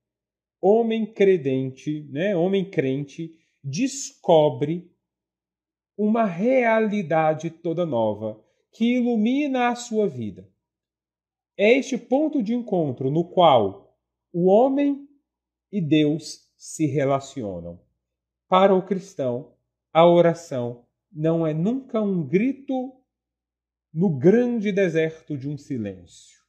homem 0.59 1.05
credente, 1.05 2.07
né, 2.09 2.35
homem 2.35 2.69
crente, 2.69 3.37
descobre 3.63 4.91
uma 5.97 6.25
realidade 6.25 7.49
toda 7.49 7.85
nova 7.85 8.43
que 8.71 8.95
ilumina 8.95 9.69
a 9.69 9.75
sua 9.75 10.07
vida. 10.07 10.49
É 11.55 11.77
este 11.77 11.97
ponto 11.97 12.41
de 12.41 12.55
encontro 12.55 13.11
no 13.11 13.25
qual 13.25 13.95
o 14.33 14.47
homem 14.47 15.07
e 15.73 15.81
Deus 15.81 16.47
se 16.55 16.85
relacionam. 16.85 17.81
Para 18.47 18.75
o 18.75 18.85
cristão, 18.85 19.55
a 19.91 20.05
oração 20.05 20.85
não 21.11 21.47
é 21.47 21.51
nunca 21.51 21.99
um 21.99 22.23
grito 22.23 22.93
no 23.91 24.15
grande 24.15 24.71
deserto 24.71 25.35
de 25.35 25.49
um 25.49 25.57
silêncio. 25.57 26.39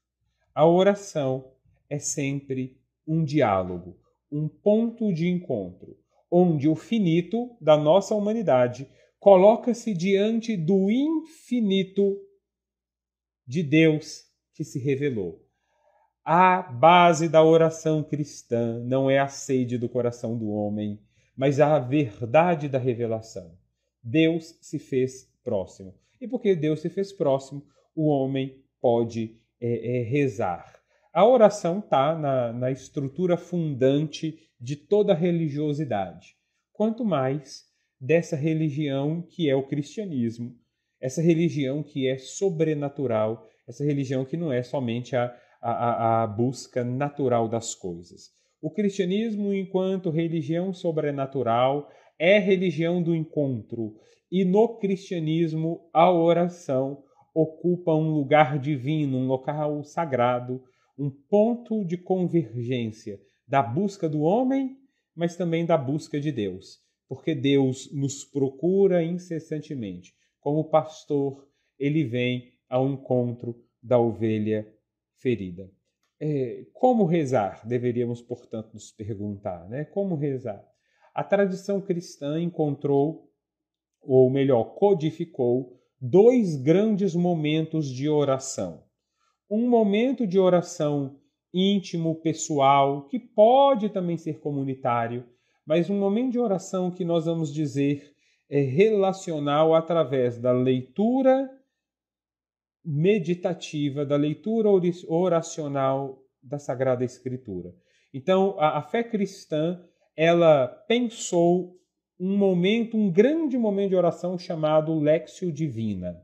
A 0.55 0.67
oração 0.67 1.55
é 1.89 1.99
sempre 1.99 2.79
um 3.07 3.25
diálogo, 3.25 3.99
um 4.31 4.47
ponto 4.47 5.11
de 5.11 5.27
encontro, 5.27 5.99
onde 6.31 6.69
o 6.69 6.75
finito 6.75 7.57
da 7.59 7.79
nossa 7.79 8.15
humanidade 8.15 8.87
coloca-se 9.19 9.95
diante 9.95 10.55
do 10.55 10.91
infinito 10.91 12.19
de 13.47 13.63
Deus 13.63 14.25
que 14.53 14.65
se 14.65 14.79
revelou. 14.79 15.44
A 16.25 16.63
base 16.63 17.29
da 17.29 17.45
oração 17.45 18.03
cristã 18.03 18.83
não 18.83 19.11
é 19.11 19.19
a 19.19 19.29
sede 19.29 19.77
do 19.77 19.91
coração 19.91 20.39
do 20.39 20.49
homem, 20.49 20.99
mas 21.37 21.61
a 21.61 21.79
verdade 21.79 22.67
da 22.67 22.79
revelação. 22.79 23.59
Deus 24.03 24.57
se 24.63 24.79
fez 24.79 25.31
próximo. 25.45 25.95
E 26.19 26.27
porque 26.27 26.57
Deus 26.57 26.81
se 26.81 26.89
fez 26.89 27.13
próximo, 27.13 27.63
o 27.95 28.07
homem 28.07 28.65
pode 28.81 29.37
é, 29.61 29.99
é 29.99 30.03
rezar. 30.03 30.81
A 31.13 31.27
oração 31.29 31.81
está 31.81 32.19
na, 32.19 32.55
na 32.55 32.71
estrutura 32.71 33.37
fundante 33.37 34.39
de 34.59 34.77
toda 34.77 35.13
religiosidade. 35.13 36.37
Quanto 36.73 37.05
mais 37.05 37.67
dessa 38.01 38.35
religião 38.35 39.21
que 39.21 39.51
é 39.51 39.55
o 39.55 39.67
cristianismo, 39.67 40.57
essa 40.99 41.21
religião 41.21 41.83
que 41.83 42.09
é 42.09 42.17
sobrenatural, 42.17 43.47
essa 43.69 43.85
religião 43.85 44.25
que 44.25 44.39
não 44.39 44.51
é 44.51 44.63
somente 44.63 45.15
a, 45.15 45.35
a, 45.73 46.23
a 46.23 46.27
busca 46.27 46.85
natural 46.85 47.49
das 47.49 47.75
coisas. 47.75 48.31
O 48.61 48.71
cristianismo, 48.71 49.53
enquanto 49.53 50.11
religião 50.11 50.73
sobrenatural, 50.75 51.89
é 52.19 52.39
religião 52.39 53.03
do 53.03 53.15
encontro. 53.15 53.95
E 54.31 54.45
no 54.45 54.77
cristianismo, 54.79 55.89
a 55.93 56.11
oração 56.11 57.03
ocupa 57.35 57.95
um 57.95 58.11
lugar 58.11 58.59
divino, 58.59 59.19
um 59.19 59.27
local 59.27 59.83
sagrado, 59.85 60.63
um 60.99 61.11
ponto 61.11 61.85
de 61.85 61.97
convergência 61.97 63.19
da 63.49 63.63
busca 63.63 64.09
do 64.09 64.21
homem, 64.21 64.77
mas 65.17 65.37
também 65.37 65.65
da 65.65 65.77
busca 65.77 66.21
de 66.21 66.31
Deus, 66.31 66.79
porque 67.09 67.35
Deus 67.35 67.91
nos 67.93 68.25
procura 68.25 69.03
incessantemente. 69.03 70.13
Como 70.41 70.71
pastor, 70.71 71.47
ele 71.79 72.05
vem 72.05 72.53
ao 72.69 72.89
encontro 72.89 73.57
da 73.83 73.99
ovelha 73.99 74.67
ferida. 75.25 75.71
É, 76.21 76.67
como 76.75 77.07
rezar? 77.07 77.67
Deveríamos, 77.67 78.21
portanto, 78.21 78.75
nos 78.75 78.93
perguntar, 78.93 79.67
né? 79.71 79.87
Como 79.87 80.15
rezar? 80.15 80.63
A 81.15 81.25
tradição 81.25 81.81
cristã 81.81 82.39
encontrou, 82.39 83.31
ou 84.03 84.29
melhor, 84.29 84.75
codificou 84.75 85.81
dois 85.99 86.57
grandes 86.57 87.15
momentos 87.15 87.89
de 87.89 88.07
oração. 88.07 88.85
Um 89.51 89.67
momento 89.67 90.27
de 90.27 90.39
oração 90.39 91.19
íntimo, 91.53 92.17
pessoal, 92.17 93.07
que 93.09 93.19
pode 93.19 93.89
também 93.89 94.19
ser 94.19 94.41
comunitário, 94.41 95.25
mas 95.67 95.89
um 95.89 95.99
momento 95.99 96.33
de 96.33 96.39
oração 96.39 96.91
que 96.91 97.05
nós 97.05 97.25
vamos 97.25 97.53
dizer 97.53 98.13
é 98.51 98.61
relacional 98.61 99.75
através 99.75 100.39
da 100.39 100.53
leitura 100.53 101.49
meditativa, 102.85 104.05
da 104.05 104.17
leitura 104.17 104.69
oracional 105.09 106.23
da 106.43 106.59
Sagrada 106.59 107.05
Escritura. 107.05 107.75
Então, 108.13 108.57
a, 108.59 108.79
a 108.79 108.83
fé 108.83 109.03
cristã, 109.03 109.83
ela 110.17 110.69
pensou 110.87 111.77
um 112.21 112.37
momento, 112.37 112.97
um 112.97 113.11
grande 113.11 113.59
momento 113.59 113.91
de 113.91 113.97
oração 113.97 114.39
chamado 114.39 114.99
Lexio 114.99 115.51
Divina. 115.51 116.23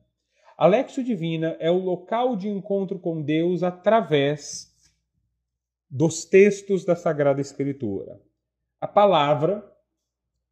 A 0.56 0.66
Lexio 0.66 1.02
Divina 1.02 1.56
é 1.58 1.70
o 1.70 1.78
local 1.78 2.36
de 2.36 2.48
encontro 2.48 2.98
com 2.98 3.22
Deus 3.22 3.62
através 3.62 4.70
dos 5.90 6.24
textos 6.24 6.84
da 6.84 6.94
Sagrada 6.94 7.40
Escritura. 7.40 8.20
A 8.80 8.86
palavra, 8.86 9.64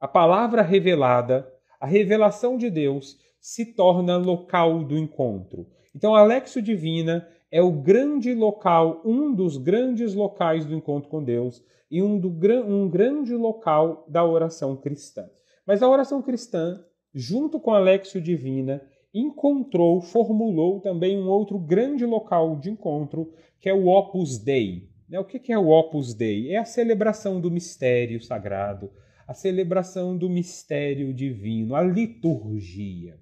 a 0.01 0.09
palavra 0.09 0.63
revelada, 0.63 1.49
a 1.81 1.87
revelação 1.87 2.57
de 2.57 2.69
Deus 2.69 3.17
se 3.41 3.75
torna 3.75 4.17
local 4.17 4.85
do 4.85 4.97
encontro. 4.97 5.67
Então, 5.95 6.15
a 6.15 6.23
Lexio 6.23 6.63
Divina 6.63 7.27
é 7.51 7.63
o 7.63 7.73
grande 7.73 8.35
local, 8.35 9.01
um 9.05 9.35
dos 9.35 9.57
grandes 9.57 10.15
locais 10.15 10.65
do 10.67 10.75
encontro 10.75 11.09
com 11.09 11.23
Deus 11.23 11.63
e 11.91 12.03
um, 12.03 12.19
do, 12.19 12.29
um 12.67 12.89
grande 12.89 13.35
local 13.35 14.05
da 14.09 14.25
oração 14.25 14.77
cristã. 14.77 15.29
Mas 15.67 15.83
a 15.83 15.89
oração 15.89 16.23
cristã, 16.23 16.85
junto 17.15 17.59
com 17.59 17.73
a 17.73 17.79
Lexio 17.79 18.21
Divina, 18.21 18.83
encontrou, 19.13 20.01
formulou 20.01 20.81
também 20.81 21.19
um 21.19 21.29
outro 21.29 21.59
grande 21.59 22.05
local 22.05 22.57
de 22.57 22.71
encontro, 22.71 23.33
que 23.59 23.69
é 23.69 23.75
o 23.75 23.87
Opus 23.87 24.39
Dei. 24.39 24.89
Né, 25.09 25.19
o 25.19 25.25
que 25.25 25.53
é 25.53 25.59
o 25.59 25.69
Opus 25.69 26.13
Dei? 26.13 26.53
É 26.53 26.59
a 26.59 26.65
celebração 26.65 27.41
do 27.41 27.51
mistério 27.51 28.21
sagrado, 28.21 28.91
a 29.27 29.33
celebração 29.33 30.17
do 30.17 30.29
mistério 30.29 31.13
divino, 31.15 31.75
a 31.75 31.83
liturgia. 31.83 33.19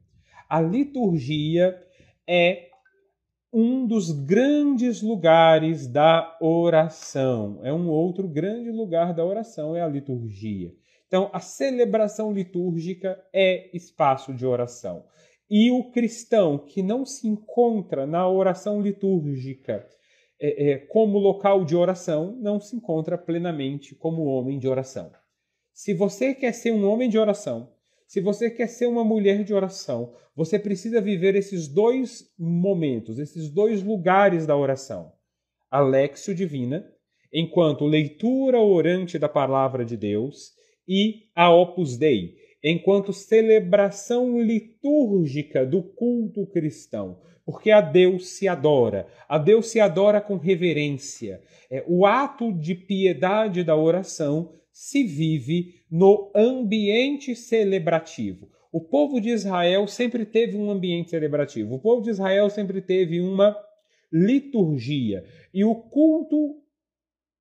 A 0.48 0.60
liturgia 0.60 1.76
é 2.26 2.68
um 3.52 3.86
dos 3.86 4.10
grandes 4.10 5.00
lugares 5.02 5.86
da 5.86 6.36
oração. 6.40 7.60
É 7.62 7.72
um 7.72 7.88
outro 7.88 8.28
grande 8.28 8.70
lugar 8.70 9.14
da 9.14 9.24
oração, 9.24 9.74
é 9.74 9.80
a 9.80 9.88
liturgia. 9.88 10.72
Então, 11.06 11.30
a 11.32 11.40
celebração 11.40 12.32
litúrgica 12.32 13.18
é 13.32 13.74
espaço 13.74 14.34
de 14.34 14.44
oração. 14.44 15.04
E 15.48 15.70
o 15.70 15.90
cristão 15.90 16.58
que 16.58 16.82
não 16.82 17.06
se 17.06 17.28
encontra 17.28 18.06
na 18.06 18.28
oração 18.28 18.80
litúrgica 18.80 19.86
é, 20.38 20.72
é, 20.72 20.78
como 20.78 21.18
local 21.18 21.64
de 21.64 21.74
oração, 21.74 22.36
não 22.38 22.60
se 22.60 22.76
encontra 22.76 23.16
plenamente 23.16 23.94
como 23.94 24.24
homem 24.24 24.58
de 24.58 24.68
oração. 24.68 25.10
Se 25.72 25.94
você 25.94 26.34
quer 26.34 26.52
ser 26.52 26.72
um 26.72 26.86
homem 26.86 27.08
de 27.08 27.18
oração, 27.18 27.72
se 28.06 28.20
você 28.20 28.48
quer 28.48 28.68
ser 28.68 28.86
uma 28.86 29.04
mulher 29.04 29.42
de 29.42 29.52
oração, 29.52 30.14
você 30.34 30.58
precisa 30.58 31.00
viver 31.00 31.34
esses 31.34 31.66
dois 31.66 32.24
momentos, 32.38 33.18
esses 33.18 33.50
dois 33.50 33.82
lugares 33.82 34.46
da 34.46 34.56
oração. 34.56 35.12
A 35.70 35.80
Lexio 35.80 36.34
Divina, 36.34 36.86
enquanto 37.32 37.84
leitura 37.84 38.60
orante 38.60 39.18
da 39.18 39.28
palavra 39.28 39.84
de 39.84 39.96
Deus, 39.96 40.52
e 40.88 41.24
a 41.34 41.50
Opus 41.52 41.96
Dei, 41.96 42.36
enquanto 42.62 43.12
celebração 43.12 44.40
litúrgica 44.40 45.66
do 45.66 45.82
culto 45.82 46.46
cristão, 46.46 47.20
porque 47.44 47.70
a 47.70 47.80
Deus 47.80 48.28
se 48.28 48.48
adora, 48.48 49.06
a 49.28 49.38
Deus 49.38 49.66
se 49.68 49.80
adora 49.80 50.20
com 50.20 50.36
reverência. 50.36 51.40
É, 51.70 51.84
o 51.86 52.04
ato 52.04 52.52
de 52.52 52.74
piedade 52.74 53.62
da 53.62 53.76
oração 53.76 54.52
se 54.72 55.04
vive 55.04 55.75
no 55.90 56.30
ambiente 56.34 57.34
celebrativo. 57.34 58.48
O 58.72 58.80
povo 58.80 59.20
de 59.20 59.30
Israel 59.30 59.86
sempre 59.86 60.26
teve 60.26 60.56
um 60.56 60.70
ambiente 60.70 61.10
celebrativo. 61.10 61.74
O 61.74 61.78
povo 61.78 62.02
de 62.02 62.10
Israel 62.10 62.50
sempre 62.50 62.80
teve 62.80 63.20
uma 63.20 63.56
liturgia. 64.12 65.24
E 65.52 65.64
o 65.64 65.74
culto 65.74 66.56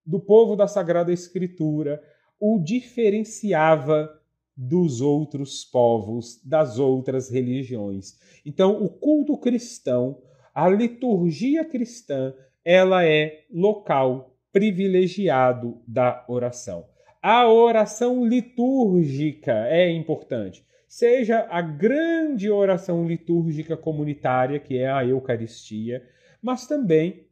do 0.05 0.19
povo 0.19 0.55
da 0.55 0.67
Sagrada 0.67 1.11
Escritura 1.11 2.01
o 2.39 2.59
diferenciava 2.59 4.09
dos 4.55 5.01
outros 5.01 5.65
povos, 5.65 6.41
das 6.43 6.79
outras 6.79 7.29
religiões. 7.29 8.17
Então, 8.45 8.83
o 8.83 8.89
culto 8.89 9.37
cristão, 9.37 10.21
a 10.53 10.69
liturgia 10.69 11.65
cristã, 11.65 12.33
ela 12.63 13.05
é 13.05 13.45
local 13.51 14.37
privilegiado 14.51 15.81
da 15.85 16.23
oração. 16.29 16.85
A 17.27 17.47
oração 17.47 18.23
litúrgica 18.23 19.65
é 19.67 19.89
importante. 19.89 20.63
Seja 20.87 21.47
a 21.49 21.59
grande 21.59 22.51
oração 22.51 23.03
litúrgica 23.07 23.75
comunitária, 23.75 24.59
que 24.59 24.77
é 24.77 24.91
a 24.91 25.03
Eucaristia, 25.03 26.07
mas 26.39 26.67
também 26.67 27.25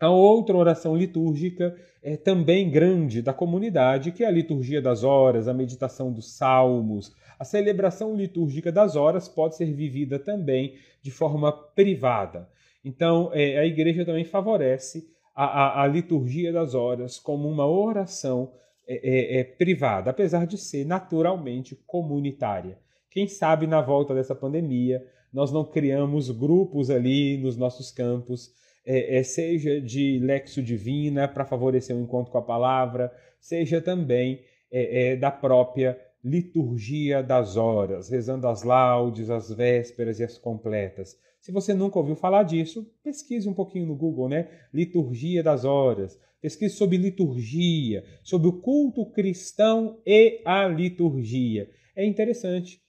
a 0.00 0.10
outra 0.10 0.56
oração 0.56 0.96
litúrgica 0.96 1.72
é 2.02 2.16
também 2.16 2.68
grande 2.68 3.22
da 3.22 3.32
comunidade, 3.32 4.10
que 4.10 4.24
é 4.24 4.26
a 4.26 4.30
liturgia 4.32 4.82
das 4.82 5.04
horas, 5.04 5.46
a 5.46 5.54
meditação 5.54 6.12
dos 6.12 6.36
salmos. 6.36 7.14
A 7.38 7.44
celebração 7.44 8.16
litúrgica 8.16 8.72
das 8.72 8.96
horas 8.96 9.28
pode 9.28 9.54
ser 9.54 9.72
vivida 9.72 10.18
também 10.18 10.74
de 11.00 11.12
forma 11.12 11.52
privada. 11.52 12.48
Então, 12.84 13.30
é, 13.32 13.56
a 13.56 13.64
igreja 13.64 14.04
também 14.04 14.24
favorece 14.24 15.08
a, 15.32 15.44
a, 15.44 15.82
a 15.84 15.86
liturgia 15.86 16.52
das 16.52 16.74
horas 16.74 17.20
como 17.20 17.48
uma 17.48 17.68
oração 17.68 18.50
é, 18.86 18.94
é, 18.94 19.40
é, 19.40 19.44
privada, 19.44 20.10
apesar 20.10 20.46
de 20.46 20.58
ser 20.58 20.84
naturalmente 20.84 21.76
comunitária. 21.86 22.78
Quem 23.10 23.28
sabe 23.28 23.66
na 23.66 23.80
volta 23.80 24.14
dessa 24.14 24.34
pandemia 24.34 25.06
nós 25.32 25.50
não 25.50 25.64
criamos 25.64 26.30
grupos 26.30 26.90
ali 26.90 27.38
nos 27.38 27.56
nossos 27.56 27.90
campos, 27.90 28.52
é, 28.84 29.16
é 29.18 29.22
seja 29.22 29.80
de 29.80 30.18
lexo 30.18 30.62
divina 30.62 31.26
para 31.26 31.44
favorecer 31.44 31.96
o 31.96 32.00
um 32.00 32.02
encontro 32.02 32.30
com 32.30 32.38
a 32.38 32.42
palavra, 32.42 33.10
seja 33.40 33.80
também 33.80 34.42
é, 34.70 35.16
da 35.16 35.30
própria 35.30 35.98
liturgia 36.24 37.22
das 37.22 37.56
horas, 37.56 38.08
rezando 38.08 38.46
as 38.46 38.62
laudes, 38.62 39.30
as 39.30 39.50
vésperas 39.50 40.20
e 40.20 40.24
as 40.24 40.38
completas. 40.38 41.16
Se 41.42 41.50
você 41.50 41.74
nunca 41.74 41.98
ouviu 41.98 42.14
falar 42.14 42.44
disso, 42.44 42.88
pesquise 43.02 43.48
um 43.48 43.52
pouquinho 43.52 43.84
no 43.84 43.96
Google, 43.96 44.28
né? 44.28 44.48
Liturgia 44.72 45.42
das 45.42 45.64
horas. 45.64 46.16
Pesquise 46.40 46.76
sobre 46.76 46.96
liturgia, 46.96 48.04
sobre 48.22 48.46
o 48.46 48.60
culto 48.60 49.04
cristão 49.06 50.00
e 50.06 50.40
a 50.44 50.68
liturgia. 50.68 51.68
É 51.96 52.06
interessante 52.06 52.80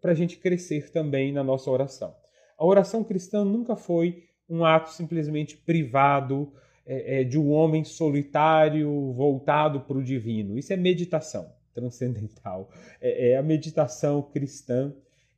para 0.00 0.12
a 0.12 0.14
gente 0.14 0.38
crescer 0.38 0.92
também 0.92 1.32
na 1.32 1.42
nossa 1.42 1.68
oração. 1.68 2.14
A 2.56 2.64
oração 2.64 3.02
cristã 3.02 3.44
nunca 3.44 3.74
foi 3.74 4.22
um 4.48 4.64
ato 4.64 4.90
simplesmente 4.90 5.56
privado 5.56 6.52
é, 6.86 7.22
é, 7.22 7.24
de 7.24 7.36
um 7.36 7.50
homem 7.50 7.82
solitário 7.82 9.12
voltado 9.14 9.80
para 9.80 9.98
o 9.98 10.04
divino. 10.04 10.56
Isso 10.56 10.72
é 10.72 10.76
meditação 10.76 11.52
transcendental. 11.74 12.70
É, 13.00 13.30
é 13.30 13.36
a 13.36 13.42
meditação 13.42 14.22
cristã 14.22 14.94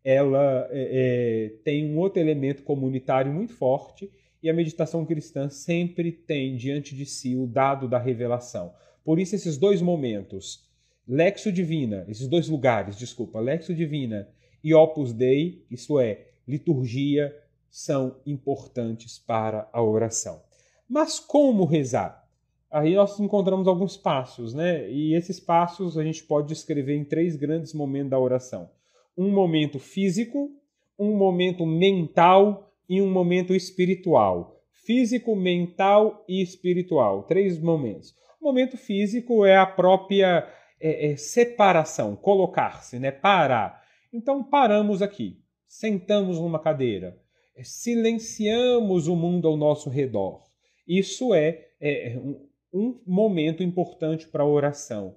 ela 0.09 0.67
é, 0.71 1.51
é, 1.53 1.63
tem 1.63 1.85
um 1.85 1.99
outro 1.99 2.19
elemento 2.19 2.63
comunitário 2.63 3.31
muito 3.31 3.53
forte 3.53 4.11
e 4.43 4.49
a 4.49 4.55
meditação 4.55 5.05
cristã 5.05 5.51
sempre 5.51 6.11
tem 6.11 6.57
diante 6.57 6.97
de 6.97 7.05
si 7.05 7.37
o 7.37 7.47
dado 7.47 7.87
da 7.87 7.99
revelação. 7.99 8.73
Por 9.05 9.19
isso 9.19 9.35
esses 9.35 9.59
dois 9.59 9.83
momentos, 9.83 10.67
Lexo 11.07 11.53
Divina, 11.53 12.07
esses 12.09 12.27
dois 12.27 12.49
lugares, 12.49 12.97
desculpa, 12.97 13.39
Lexo 13.39 13.75
Divina 13.75 14.27
e 14.65 14.73
Opus 14.73 15.13
Dei, 15.13 15.63
isso 15.71 16.01
é, 16.01 16.29
liturgia, 16.47 17.37
são 17.71 18.17
importantes 18.25 19.19
para 19.19 19.69
a 19.75 19.83
oração. 19.83 20.41
Mas 20.89 21.21
como 21.21 21.67
rezar? 21.67 22.27
Aí 22.71 22.95
nós 22.95 23.21
encontramos 23.21 23.69
alguns 23.69 23.99
passos, 23.99 24.55
né? 24.55 24.91
E 24.91 25.13
esses 25.13 25.39
passos 25.39 25.99
a 25.99 26.03
gente 26.03 26.25
pode 26.25 26.49
descrever 26.49 26.97
em 26.97 27.05
três 27.05 27.37
grandes 27.37 27.75
momentos 27.75 28.11
da 28.11 28.19
oração 28.19 28.71
um 29.19 29.33
momento 29.33 29.81
físico, 29.81 30.49
um 30.97 31.17
momento 31.17 31.67
mental 31.67 32.73
e 32.89 33.03
um 33.03 33.11
momento 33.11 33.53
espiritual. 33.53 34.63
Físico, 34.87 35.35
mental 35.35 36.25
e 36.29 36.41
espiritual. 36.41 37.25
Três 37.25 37.61
momentos. 37.61 38.15
O 38.41 38.47
momento 38.47 38.77
físico 38.77 39.45
é 39.45 39.57
a 39.57 39.67
própria 39.67 40.49
é, 40.81 41.11
é, 41.11 41.17
separação, 41.17 42.15
colocar-se, 42.15 43.01
né? 43.01 43.11
parar. 43.11 43.83
Então 44.15 44.43
paramos 44.43 45.03
aqui, 45.03 45.41
sentamos 45.67 46.39
numa 46.39 46.61
cadeira, 46.61 47.19
é, 47.57 47.65
silenciamos 47.65 49.09
o 49.09 49.17
mundo 49.17 49.49
ao 49.49 49.57
nosso 49.57 49.91
redor. 49.91 50.45
Isso 50.87 51.35
é, 51.35 51.67
é 51.81 52.17
um, 52.17 52.49
um 52.73 53.01
momento 53.05 53.65
importante 53.65 54.29
para 54.29 54.45
a 54.45 54.49
oração. 54.49 55.17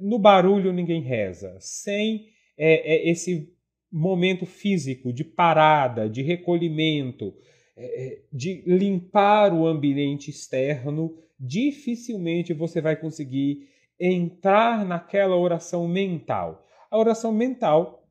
No 0.00 0.18
barulho 0.18 0.72
ninguém 0.72 1.02
reza. 1.02 1.54
Sem 1.60 2.31
é, 2.56 2.94
é 2.94 3.10
esse 3.10 3.52
momento 3.90 4.46
físico 4.46 5.12
de 5.12 5.24
parada, 5.24 6.08
de 6.08 6.22
recolhimento, 6.22 7.34
é, 7.76 8.04
é, 8.04 8.22
de 8.32 8.62
limpar 8.66 9.52
o 9.52 9.66
ambiente 9.66 10.30
externo, 10.30 11.16
dificilmente 11.38 12.52
você 12.52 12.80
vai 12.80 12.96
conseguir 12.96 13.68
entrar 13.98 14.84
naquela 14.84 15.36
oração 15.36 15.86
mental. 15.86 16.66
A 16.90 16.98
oração 16.98 17.32
mental 17.32 18.08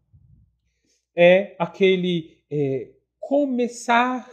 é 1.16 1.56
aquele 1.60 2.38
é, 2.50 2.92
começar, 3.20 4.30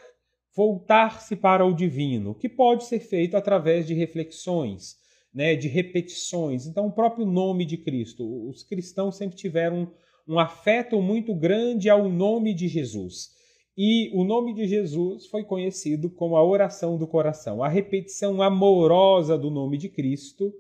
voltar-se 0.54 1.36
para 1.36 1.64
o 1.64 1.74
divino, 1.74 2.34
que 2.34 2.48
pode 2.48 2.84
ser 2.84 3.00
feito 3.00 3.36
através 3.36 3.86
de 3.86 3.94
reflexões, 3.94 4.96
né, 5.32 5.54
de 5.54 5.68
repetições. 5.68 6.66
Então, 6.66 6.86
o 6.86 6.92
próprio 6.92 7.26
nome 7.26 7.64
de 7.64 7.76
Cristo. 7.76 8.48
Os 8.48 8.62
cristãos 8.62 9.16
sempre 9.16 9.36
tiveram 9.36 9.90
um 10.26 10.38
afeto 10.38 11.00
muito 11.00 11.34
grande 11.34 11.88
ao 11.88 12.08
nome 12.08 12.52
de 12.54 12.68
Jesus. 12.68 13.30
E 13.76 14.10
o 14.12 14.24
nome 14.24 14.52
de 14.52 14.66
Jesus 14.66 15.26
foi 15.26 15.44
conhecido 15.44 16.10
como 16.10 16.36
a 16.36 16.44
oração 16.44 16.98
do 16.98 17.06
coração, 17.06 17.62
a 17.62 17.68
repetição 17.68 18.42
amorosa 18.42 19.38
do 19.38 19.50
nome 19.50 19.78
de 19.78 19.88
Cristo. 19.88 20.52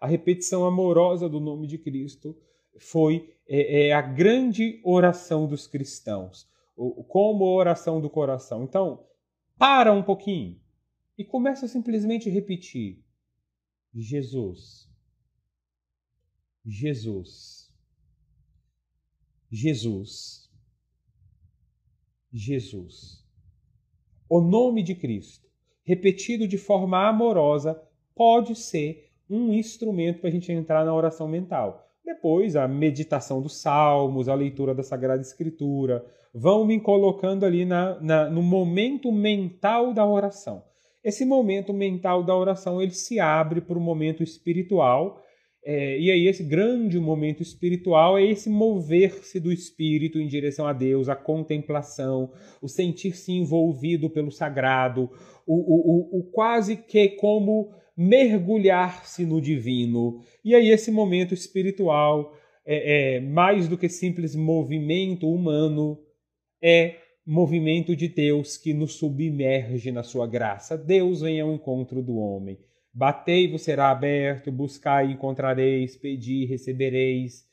A 0.00 0.06
repetição 0.06 0.64
amorosa 0.66 1.28
do 1.28 1.40
nome 1.40 1.66
de 1.66 1.78
Cristo 1.78 2.36
foi 2.78 3.30
é, 3.48 3.88
é 3.88 3.92
a 3.92 4.02
grande 4.02 4.80
oração 4.84 5.46
dos 5.46 5.66
cristãos, 5.66 6.46
como 7.08 7.46
oração 7.46 8.00
do 8.00 8.10
coração. 8.10 8.64
Então, 8.64 9.04
para 9.58 9.92
um 9.92 10.02
pouquinho 10.02 10.60
e 11.16 11.24
começa 11.24 11.66
simplesmente 11.66 12.28
a 12.28 12.32
repetir: 12.32 13.02
Jesus, 13.98 14.86
Jesus, 16.62 17.72
Jesus. 19.50 20.50
Jesus. 22.30 23.24
O 24.28 24.42
nome 24.42 24.82
de 24.82 24.94
Cristo, 24.94 25.48
repetido 25.82 26.46
de 26.46 26.58
forma 26.58 27.08
amorosa, 27.08 27.82
pode 28.14 28.54
ser 28.54 29.10
um 29.30 29.54
instrumento 29.54 30.20
para 30.20 30.28
a 30.28 30.32
gente 30.32 30.52
entrar 30.52 30.84
na 30.84 30.94
oração 30.94 31.26
mental. 31.26 31.90
Depois, 32.04 32.54
a 32.54 32.68
meditação 32.68 33.40
dos 33.40 33.56
salmos, 33.62 34.28
a 34.28 34.34
leitura 34.34 34.74
da 34.74 34.82
Sagrada 34.82 35.22
Escritura, 35.22 36.04
vão 36.34 36.66
me 36.66 36.78
colocando 36.78 37.46
ali 37.46 37.64
na, 37.64 37.98
na, 38.00 38.28
no 38.28 38.42
momento 38.42 39.10
mental 39.10 39.94
da 39.94 40.06
oração. 40.06 40.62
Esse 41.06 41.24
momento 41.24 41.72
mental 41.72 42.24
da 42.24 42.36
oração 42.36 42.82
ele 42.82 42.90
se 42.90 43.20
abre 43.20 43.60
para 43.60 43.78
o 43.78 43.80
momento 43.80 44.22
espiritual 44.22 45.22
é, 45.68 45.98
e 45.98 46.12
aí, 46.12 46.28
esse 46.28 46.44
grande 46.44 46.96
momento 46.96 47.42
espiritual 47.42 48.16
é 48.16 48.24
esse 48.24 48.48
mover-se 48.48 49.40
do 49.40 49.52
espírito 49.52 50.20
em 50.20 50.28
direção 50.28 50.64
a 50.64 50.72
Deus, 50.72 51.08
a 51.08 51.16
contemplação, 51.16 52.30
o 52.62 52.68
sentir-se 52.68 53.32
envolvido 53.32 54.08
pelo 54.08 54.30
sagrado, 54.30 55.10
o, 55.44 55.56
o, 55.56 56.18
o, 56.18 56.20
o 56.20 56.30
quase 56.30 56.76
que 56.76 57.08
como 57.08 57.72
mergulhar-se 57.96 59.26
no 59.26 59.40
divino. 59.40 60.20
E 60.44 60.54
aí, 60.54 60.70
esse 60.70 60.92
momento 60.92 61.34
espiritual, 61.34 62.32
é, 62.64 63.16
é, 63.16 63.20
mais 63.20 63.66
do 63.66 63.76
que 63.76 63.88
simples 63.88 64.36
movimento 64.36 65.28
humano, 65.28 65.98
é 66.62 66.94
movimento 67.26 67.96
de 67.96 68.06
Deus 68.06 68.56
que 68.56 68.72
nos 68.72 68.94
submerge 68.94 69.90
na 69.90 70.04
sua 70.04 70.28
graça. 70.28 70.78
Deus 70.78 71.22
vem 71.22 71.40
ao 71.40 71.52
encontro 71.52 72.00
do 72.00 72.16
homem. 72.16 72.56
Batei 72.94 73.50
vos 73.50 73.62
será 73.62 73.90
aberto, 73.90 74.52
buscai 74.52 75.10
encontrareis, 75.10 75.96
pedi 75.96 76.46
recebereis. 76.46 77.44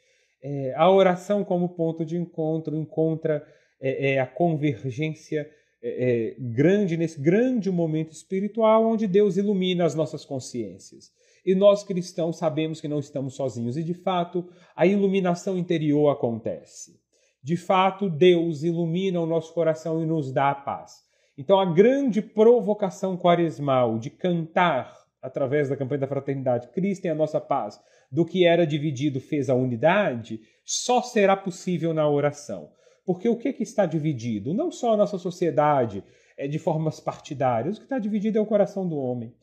É, 0.41 0.73
a 0.75 0.89
oração 0.91 1.43
como 1.43 1.69
ponto 1.69 2.05
de 2.05 2.15
encontro 2.15 2.75
encontra 2.77 3.45
é, 3.81 4.11
é, 4.11 4.19
a 4.19 4.27
convergência 4.27 5.49
é, 5.81 6.31
é, 6.31 6.35
grande 6.39 6.95
nesse 6.95 7.19
grande 7.19 7.69
momento 7.71 8.11
espiritual 8.11 8.85
onde 8.85 9.07
Deus 9.07 9.35
ilumina 9.35 9.85
as 9.85 9.95
nossas 9.95 10.23
consciências. 10.23 11.11
E 11.45 11.53
nós 11.55 11.83
cristãos 11.83 12.37
sabemos 12.37 12.79
que 12.79 12.87
não 12.87 12.99
estamos 12.99 13.33
sozinhos 13.33 13.75
e 13.75 13.83
de 13.83 13.93
fato 13.93 14.47
a 14.75 14.85
iluminação 14.85 15.57
interior 15.57 16.09
acontece. 16.09 17.02
De 17.43 17.57
fato, 17.57 18.09
Deus 18.09 18.63
ilumina 18.63 19.19
o 19.19 19.25
nosso 19.25 19.53
coração 19.53 20.01
e 20.01 20.05
nos 20.05 20.31
dá 20.31 20.51
a 20.51 20.55
paz. 20.55 21.03
Então, 21.37 21.59
a 21.59 21.65
grande 21.65 22.21
provocação 22.21 23.17
quaresmal 23.17 23.99
de 23.99 24.09
cantar 24.09 25.03
através 25.21 25.69
da 25.69 25.75
campanha 25.75 26.01
da 26.01 26.07
fraternidade, 26.07 26.67
Cristo 26.69 27.05
em 27.05 27.09
a 27.09 27.15
nossa 27.15 27.41
paz, 27.41 27.79
do 28.11 28.25
que 28.25 28.45
era 28.45 28.67
dividido 28.67 29.19
fez 29.19 29.49
a 29.49 29.55
unidade, 29.55 30.39
só 30.63 31.01
será 31.01 31.35
possível 31.35 31.93
na 31.93 32.07
oração. 32.07 32.69
Porque 33.05 33.27
o 33.27 33.35
que, 33.35 33.51
que 33.51 33.63
está 33.63 33.85
dividido? 33.85 34.53
Não 34.53 34.71
só 34.71 34.93
a 34.93 34.97
nossa 34.97 35.17
sociedade 35.17 36.03
é 36.37 36.47
de 36.47 36.59
formas 36.59 36.99
partidárias, 36.99 37.75
o 37.75 37.79
que 37.79 37.85
está 37.85 37.99
dividido 37.99 38.37
é 38.37 38.41
o 38.41 38.45
coração 38.45 38.87
do 38.87 38.97
homem. 38.97 39.33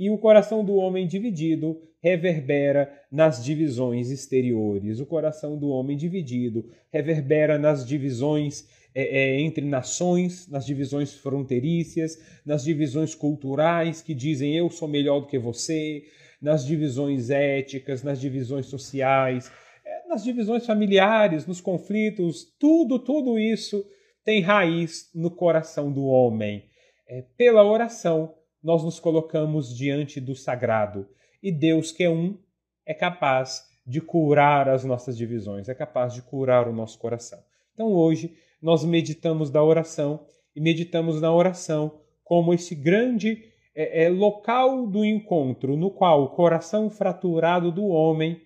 E 0.00 0.08
o 0.08 0.16
coração 0.16 0.64
do 0.64 0.76
homem 0.76 1.06
dividido 1.06 1.78
reverbera 2.02 2.90
nas 3.12 3.44
divisões 3.44 4.10
exteriores. 4.10 4.98
O 4.98 5.04
coração 5.04 5.58
do 5.58 5.68
homem 5.68 5.94
dividido 5.94 6.70
reverbera 6.90 7.58
nas 7.58 7.86
divisões 7.86 8.66
é, 8.94 9.02
é, 9.02 9.40
entre 9.42 9.62
nações, 9.62 10.48
nas 10.48 10.64
divisões 10.64 11.12
fronteiriças, 11.12 12.18
nas 12.46 12.64
divisões 12.64 13.14
culturais 13.14 14.00
que 14.00 14.14
dizem 14.14 14.56
eu 14.56 14.70
sou 14.70 14.88
melhor 14.88 15.20
do 15.20 15.26
que 15.26 15.38
você, 15.38 16.04
nas 16.40 16.64
divisões 16.64 17.28
éticas, 17.28 18.02
nas 18.02 18.18
divisões 18.18 18.64
sociais, 18.64 19.52
é, 19.84 20.08
nas 20.08 20.24
divisões 20.24 20.64
familiares, 20.64 21.46
nos 21.46 21.60
conflitos, 21.60 22.46
tudo, 22.58 22.98
tudo 22.98 23.38
isso 23.38 23.84
tem 24.24 24.40
raiz 24.40 25.10
no 25.14 25.30
coração 25.30 25.92
do 25.92 26.06
homem. 26.06 26.64
É, 27.06 27.22
pela 27.36 27.62
oração, 27.62 28.39
nós 28.62 28.84
nos 28.84 29.00
colocamos 29.00 29.74
diante 29.76 30.20
do 30.20 30.34
sagrado 30.34 31.08
e 31.42 31.50
Deus, 31.50 31.90
que 31.92 32.04
é 32.04 32.10
um, 32.10 32.38
é 32.86 32.94
capaz 32.94 33.68
de 33.86 34.00
curar 34.00 34.68
as 34.68 34.84
nossas 34.84 35.16
divisões, 35.16 35.68
é 35.68 35.74
capaz 35.74 36.14
de 36.14 36.22
curar 36.22 36.68
o 36.68 36.72
nosso 36.72 36.98
coração. 36.98 37.42
Então, 37.72 37.92
hoje, 37.92 38.36
nós 38.60 38.84
meditamos 38.84 39.50
da 39.50 39.62
oração 39.62 40.26
e 40.54 40.60
meditamos 40.60 41.20
na 41.20 41.32
oração 41.32 42.00
como 42.22 42.52
esse 42.52 42.74
grande 42.74 43.50
é, 43.74 44.04
é, 44.04 44.08
local 44.08 44.86
do 44.86 45.04
encontro 45.04 45.76
no 45.76 45.90
qual 45.90 46.24
o 46.24 46.30
coração 46.30 46.90
fraturado 46.90 47.72
do 47.72 47.86
homem 47.86 48.40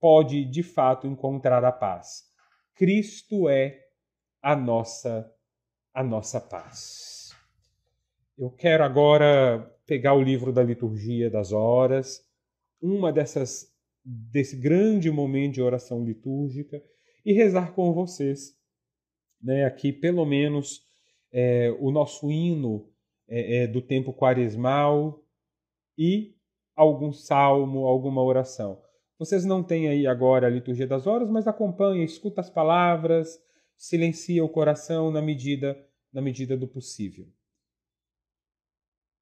pode 0.00 0.44
de 0.44 0.62
fato 0.62 1.06
encontrar 1.06 1.64
a 1.64 1.72
paz. 1.72 2.24
Cristo 2.74 3.48
é 3.48 3.78
a 4.42 4.56
nossa 4.56 5.30
a 5.92 6.02
nossa 6.02 6.40
paz. 6.40 7.07
Eu 8.38 8.50
quero 8.52 8.84
agora 8.84 9.68
pegar 9.84 10.14
o 10.14 10.22
livro 10.22 10.52
da 10.52 10.62
liturgia 10.62 11.28
das 11.28 11.50
horas, 11.50 12.24
uma 12.80 13.12
dessas 13.12 13.66
desse 14.04 14.56
grande 14.56 15.10
momento 15.10 15.54
de 15.54 15.62
oração 15.62 16.04
litúrgica 16.04 16.80
e 17.26 17.32
rezar 17.32 17.74
com 17.74 17.92
vocês 17.92 18.56
né, 19.42 19.64
aqui 19.64 19.92
pelo 19.92 20.24
menos 20.24 20.82
é, 21.32 21.76
o 21.80 21.90
nosso 21.90 22.30
hino 22.30 22.88
é, 23.26 23.64
é, 23.64 23.66
do 23.66 23.82
tempo 23.82 24.14
quaresmal 24.14 25.20
e 25.98 26.36
algum 26.76 27.12
salmo, 27.12 27.86
alguma 27.86 28.22
oração. 28.22 28.80
Vocês 29.18 29.44
não 29.44 29.64
têm 29.64 29.88
aí 29.88 30.06
agora 30.06 30.46
a 30.46 30.50
liturgia 30.50 30.86
das 30.86 31.08
horas, 31.08 31.28
mas 31.28 31.48
acompanha, 31.48 32.04
escuta 32.04 32.40
as 32.40 32.48
palavras, 32.48 33.36
silencia 33.76 34.44
o 34.44 34.48
coração 34.48 35.10
na 35.10 35.20
medida 35.20 35.76
na 36.12 36.22
medida 36.22 36.56
do 36.56 36.68
possível. 36.68 37.26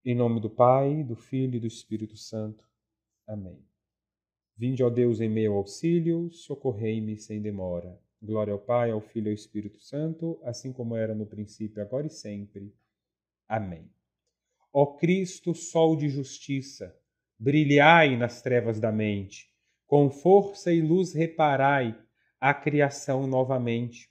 Em 0.09 0.15
nome 0.15 0.39
do 0.39 0.49
Pai, 0.49 1.03
do 1.03 1.17
Filho 1.17 1.57
e 1.57 1.59
do 1.59 1.67
Espírito 1.67 2.17
Santo. 2.17 2.65
Amém. 3.27 3.59
Vinde, 4.57 4.85
ó 4.85 4.89
Deus, 4.89 5.21
em 5.21 5.29
meu 5.29 5.55
auxílio, 5.55 6.31
socorrei-me 6.31 7.19
sem 7.19 7.43
demora. 7.43 8.01
Glória 8.23 8.53
ao 8.53 8.59
Pai, 8.61 8.93
ao 8.93 9.01
Filho 9.01 9.27
e 9.27 9.31
ao 9.31 9.35
Espírito 9.35 9.81
Santo, 9.81 10.39
assim 10.45 10.73
como 10.73 10.95
era 10.95 11.13
no 11.13 11.27
princípio, 11.27 11.83
agora 11.83 12.07
e 12.07 12.11
sempre. 12.11 12.73
Amém. 13.49 13.91
Ó 14.73 14.87
Cristo, 14.95 15.53
sol 15.53 15.97
de 15.97 16.09
justiça, 16.09 16.97
brilhai 17.37 18.17
nas 18.17 18.41
trevas 18.41 18.79
da 18.79 18.93
mente, 18.93 19.53
com 19.89 20.09
força 20.09 20.73
e 20.73 20.81
luz 20.81 21.15
reparai 21.15 22.01
a 22.41 22.55
criação 22.55 23.27
novamente. 23.27 24.09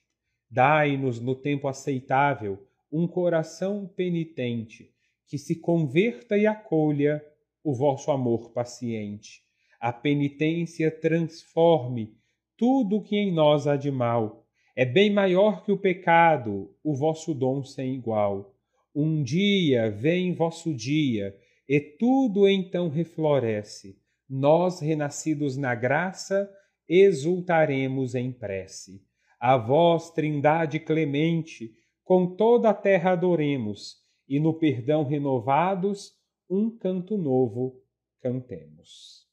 Dai-nos 0.50 1.22
no 1.22 1.36
tempo 1.36 1.70
aceitável 1.70 2.68
um 2.92 3.08
coração 3.08 3.88
penitente, 3.88 4.94
que 5.28 5.38
se 5.38 5.60
converta 5.60 6.38
e 6.38 6.46
acolha 6.46 7.24
o 7.64 7.74
vosso 7.74 8.12
amor 8.12 8.52
paciente. 8.52 9.42
A 9.80 9.92
penitência 9.92 10.90
transforme 10.92 12.16
tudo 12.58 12.98
o 12.98 13.04
que 13.04 13.16
em 13.16 13.34
nós 13.34 13.68
há 13.68 13.76
de 13.76 13.92
mal. 13.92 14.46
É 14.76 14.86
bem 14.86 15.12
maior 15.12 15.64
que 15.64 15.72
o 15.72 15.78
pecado, 15.78 16.74
o 16.84 16.94
vosso 16.94 17.34
dom 17.34 17.64
sem 17.64 17.94
igual. 17.96 18.54
Um 18.94 19.24
dia 19.24 19.90
vem 19.90 20.34
vosso 20.34 20.74
dia, 20.74 21.36
e 21.68 21.80
tudo 21.80 22.48
então 22.48 22.88
refloresce. 22.90 23.98
Nós, 24.30 24.80
renascidos 24.80 25.58
na 25.58 25.76
graça, 25.76 26.50
exultaremos 26.88 28.16
em 28.16 28.32
prece. 28.32 29.02
A 29.40 29.58
vós, 29.58 30.12
Trindade 30.12 30.80
clemente, 30.80 31.72
com 32.04 32.36
toda 32.36 32.70
a 32.70 32.74
terra 32.74 33.12
adoremos, 33.12 34.05
e 34.28 34.40
no 34.40 34.54
perdão 34.54 35.04
renovados, 35.04 36.14
um 36.50 36.76
canto 36.76 37.18
novo 37.18 37.82
cantemos. 38.22 39.28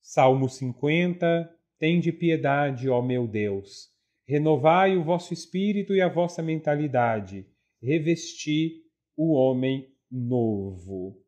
Salmo 0.00 0.48
50 0.48 1.60
Tende 1.80 2.12
piedade, 2.12 2.90
ó 2.90 3.00
meu 3.00 3.26
Deus. 3.26 3.90
Renovai 4.28 4.98
o 4.98 5.02
vosso 5.02 5.32
espírito 5.32 5.94
e 5.94 6.02
a 6.02 6.10
vossa 6.10 6.42
mentalidade. 6.42 7.50
Revesti 7.82 8.84
o 9.16 9.32
homem 9.32 9.90
novo. 10.10 11.24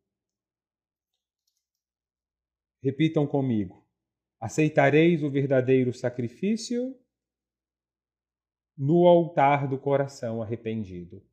Repitam 2.83 3.27
comigo: 3.27 3.83
aceitareis 4.39 5.23
o 5.23 5.31
verdadeiro 5.31 5.95
sacrifício 5.95 6.95
no 8.77 9.07
altar 9.07 9.67
do 9.67 9.79
coração 9.79 10.43
arrependido. 10.43 11.25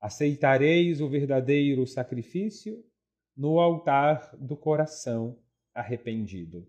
Aceitareis 0.00 1.02
o 1.02 1.08
verdadeiro 1.08 1.86
sacrifício 1.86 2.82
no 3.36 3.60
altar 3.60 4.34
do 4.38 4.56
coração 4.56 5.38
arrependido. 5.74 6.66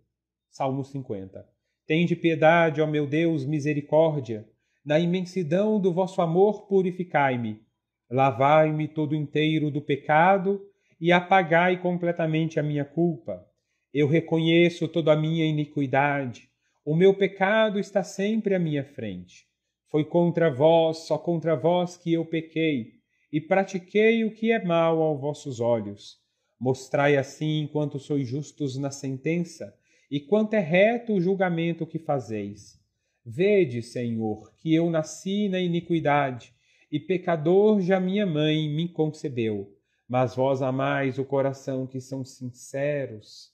Salmo 0.50 0.84
50. 0.84 1.48
Tende 1.88 2.14
piedade, 2.14 2.82
ó 2.82 2.88
meu 2.88 3.08
Deus, 3.08 3.46
misericórdia. 3.46 4.46
Na 4.84 5.00
imensidão 5.00 5.80
do 5.80 5.94
vosso 5.94 6.22
amor, 6.22 6.68
purificai-me. 6.68 7.62
Lavai-me 8.10 8.90
todo 8.90 9.16
inteiro 9.16 9.72
do 9.72 9.82
pecado 9.82 10.62
e 11.00 11.12
apagai 11.12 11.82
completamente 11.82 12.60
a 12.60 12.64
minha 12.64 12.84
culpa. 12.84 13.48
Eu 13.94 14.08
reconheço 14.08 14.90
toda 14.90 15.14
a 15.14 15.16
minha 15.18 15.46
iniquidade. 15.46 16.50
O 16.84 16.96
meu 16.96 17.14
pecado 17.14 17.80
está 17.80 18.04
sempre 18.04 18.56
à 18.56 18.60
minha 18.60 18.84
frente. 18.84 19.48
Foi 19.90 20.04
contra 20.04 20.54
vós, 20.54 21.08
só 21.08 21.18
contra 21.18 21.56
vós 21.56 21.96
que 21.96 22.12
eu 22.12 22.26
pequei, 22.26 23.01
e 23.32 23.40
pratiquei 23.40 24.26
o 24.26 24.34
que 24.34 24.52
é 24.52 24.64
mal 24.64 25.02
aos 25.02 25.22
vossos 25.22 25.60
olhos. 25.60 26.20
Mostrai 26.60 27.18
assim 27.18 27.70
quanto 27.72 27.98
sois 27.98 28.28
justos 28.28 28.78
na 28.78 28.92
sentença, 28.92 29.74
e 30.10 30.20
quanto 30.20 30.54
é 30.54 30.60
reto 30.60 31.14
o 31.14 31.22
julgamento 31.22 31.88
que 31.88 31.98
fazeis. 31.98 32.80
Vede, 33.26 33.82
Senhor, 33.82 34.54
que 34.58 34.74
eu 34.74 34.90
nasci 34.90 35.48
na 35.48 35.60
iniquidade, 35.60 36.54
e 36.92 37.00
pecador 37.00 37.80
já 37.80 38.00
minha 38.00 38.26
mãe 38.26 38.68
me 38.68 38.90
concebeu. 38.90 39.74
Mas 40.08 40.36
vós 40.36 40.62
amais 40.62 41.18
o 41.18 41.24
coração 41.24 41.88
que 41.88 42.02
são 42.02 42.26
sinceros. 42.26 43.52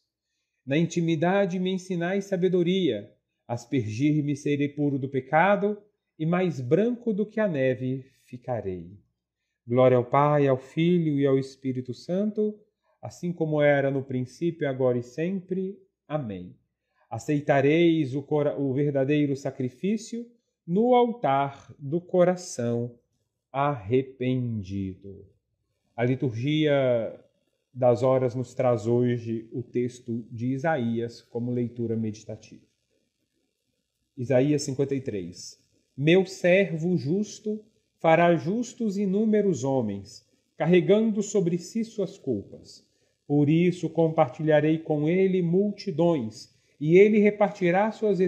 Na 0.66 0.76
intimidade 0.76 1.60
me 1.60 1.72
ensinais 1.72 2.26
sabedoria, 2.26 3.14
aspergir-me 3.48 4.36
serei 4.36 4.70
puro 4.70 4.98
do 4.98 5.08
pecado, 5.08 5.82
e 6.18 6.26
mais 6.26 6.60
branco 6.60 7.14
do 7.14 7.26
que 7.26 7.40
a 7.40 7.48
neve 7.48 8.04
ficarei. 8.26 8.98
Glória 9.68 9.98
ao 9.98 10.06
Pai, 10.06 10.48
ao 10.48 10.58
Filho 10.58 11.20
e 11.20 11.28
ao 11.28 11.38
Espírito 11.38 11.94
Santo, 11.94 12.58
assim 13.02 13.34
como 13.34 13.62
era 13.62 13.92
no 13.92 14.02
princípio, 14.02 14.70
agora 14.70 14.98
e 14.98 15.04
sempre. 15.04 15.78
Amém. 16.08 16.56
Aceitareis 17.10 18.16
o, 18.16 18.26
o 18.58 18.74
verdadeiro 18.74 19.36
sacrifício 19.36 20.26
no 20.66 20.96
altar 20.96 21.74
do 21.78 22.00
coração 22.00 22.96
arrependido. 23.52 25.26
A 25.96 26.06
liturgia 26.06 27.20
das 27.74 28.04
horas 28.04 28.34
nos 28.36 28.54
traz 28.54 28.88
hoje 28.88 29.50
o 29.52 29.62
texto 29.62 30.26
de 30.32 30.48
Isaías 30.54 31.22
como 31.22 31.52
leitura 31.52 31.96
meditativa. 31.98 32.66
Isaías 34.16 34.62
53. 34.62 35.62
Meu 35.96 36.26
servo 36.26 36.96
justo 36.98 37.64
fará 38.00 38.36
justos 38.36 38.98
inúmeros 38.98 39.64
homens, 39.64 40.26
carregando 40.58 41.22
sobre 41.22 41.58
si 41.58 41.84
suas 41.84 42.18
culpas. 42.18 42.86
Por 43.28 43.50
isso 43.50 43.90
compartilharei 43.90 44.78
com 44.78 45.08
ele 45.08 45.42
multidões, 45.42 46.56
e 46.80 46.98
ele 46.98 47.18
repartirá 47.20 47.92
suas, 47.92 48.20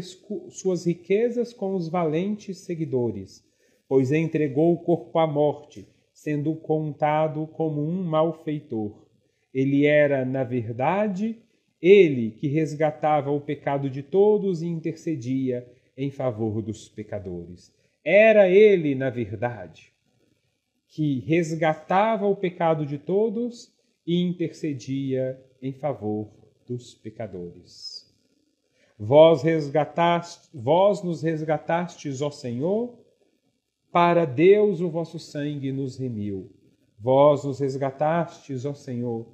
suas 0.50 0.86
riquezas 0.86 1.54
com 1.54 1.76
os 1.76 1.88
valentes 1.88 2.58
seguidores, 2.60 3.44
pois 3.88 4.12
entregou 4.12 4.74
o 4.74 4.78
corpo 4.78 5.20
à 5.20 5.28
morte, 5.28 5.88
sendo 6.12 6.54
contado 6.56 7.48
como 7.48 7.82
um 7.82 8.04
malfeitor. 8.04 9.06
Ele 9.54 9.86
era, 9.86 10.26
na 10.26 10.44
verdade, 10.44 11.38
ele 11.82 12.32
que 12.32 12.48
resgatava 12.48 13.32
o 13.32 13.40
pecado 13.40 13.90
de 13.90 14.04
todos 14.04 14.62
e 14.62 14.68
intercedia 14.68 15.66
em 15.96 16.12
favor 16.12 16.62
dos 16.62 16.90
pecadores. 16.90 17.74
Era 18.04 18.50
ele, 18.50 18.96
na 18.96 19.10
verdade, 19.10 19.94
que 20.88 21.20
resgatava 21.20 22.26
o 22.26 22.36
pecado 22.36 22.86
de 22.86 22.98
todos 22.98 23.72
e 24.06 24.22
intercedia 24.22 25.40
em 25.62 25.74
favor 25.74 26.32
dos 26.66 26.94
pecadores. 26.94 28.10
Vós 28.98 29.44
resgataste, 29.44 30.50
vós 30.54 31.04
nos 31.04 31.22
resgatastes, 31.22 32.22
ó 32.22 32.32
Senhor, 32.32 32.98
para 33.92 34.26
Deus 34.26 34.82
o 34.82 34.90
vosso 34.90 35.18
sangue 35.18 35.72
nos 35.72 35.98
remiu. 35.98 36.52
Vós 37.00 37.44
nos 37.44 37.60
resgatastes, 37.60 38.66
ó 38.66 38.74
Senhor, 38.74 39.26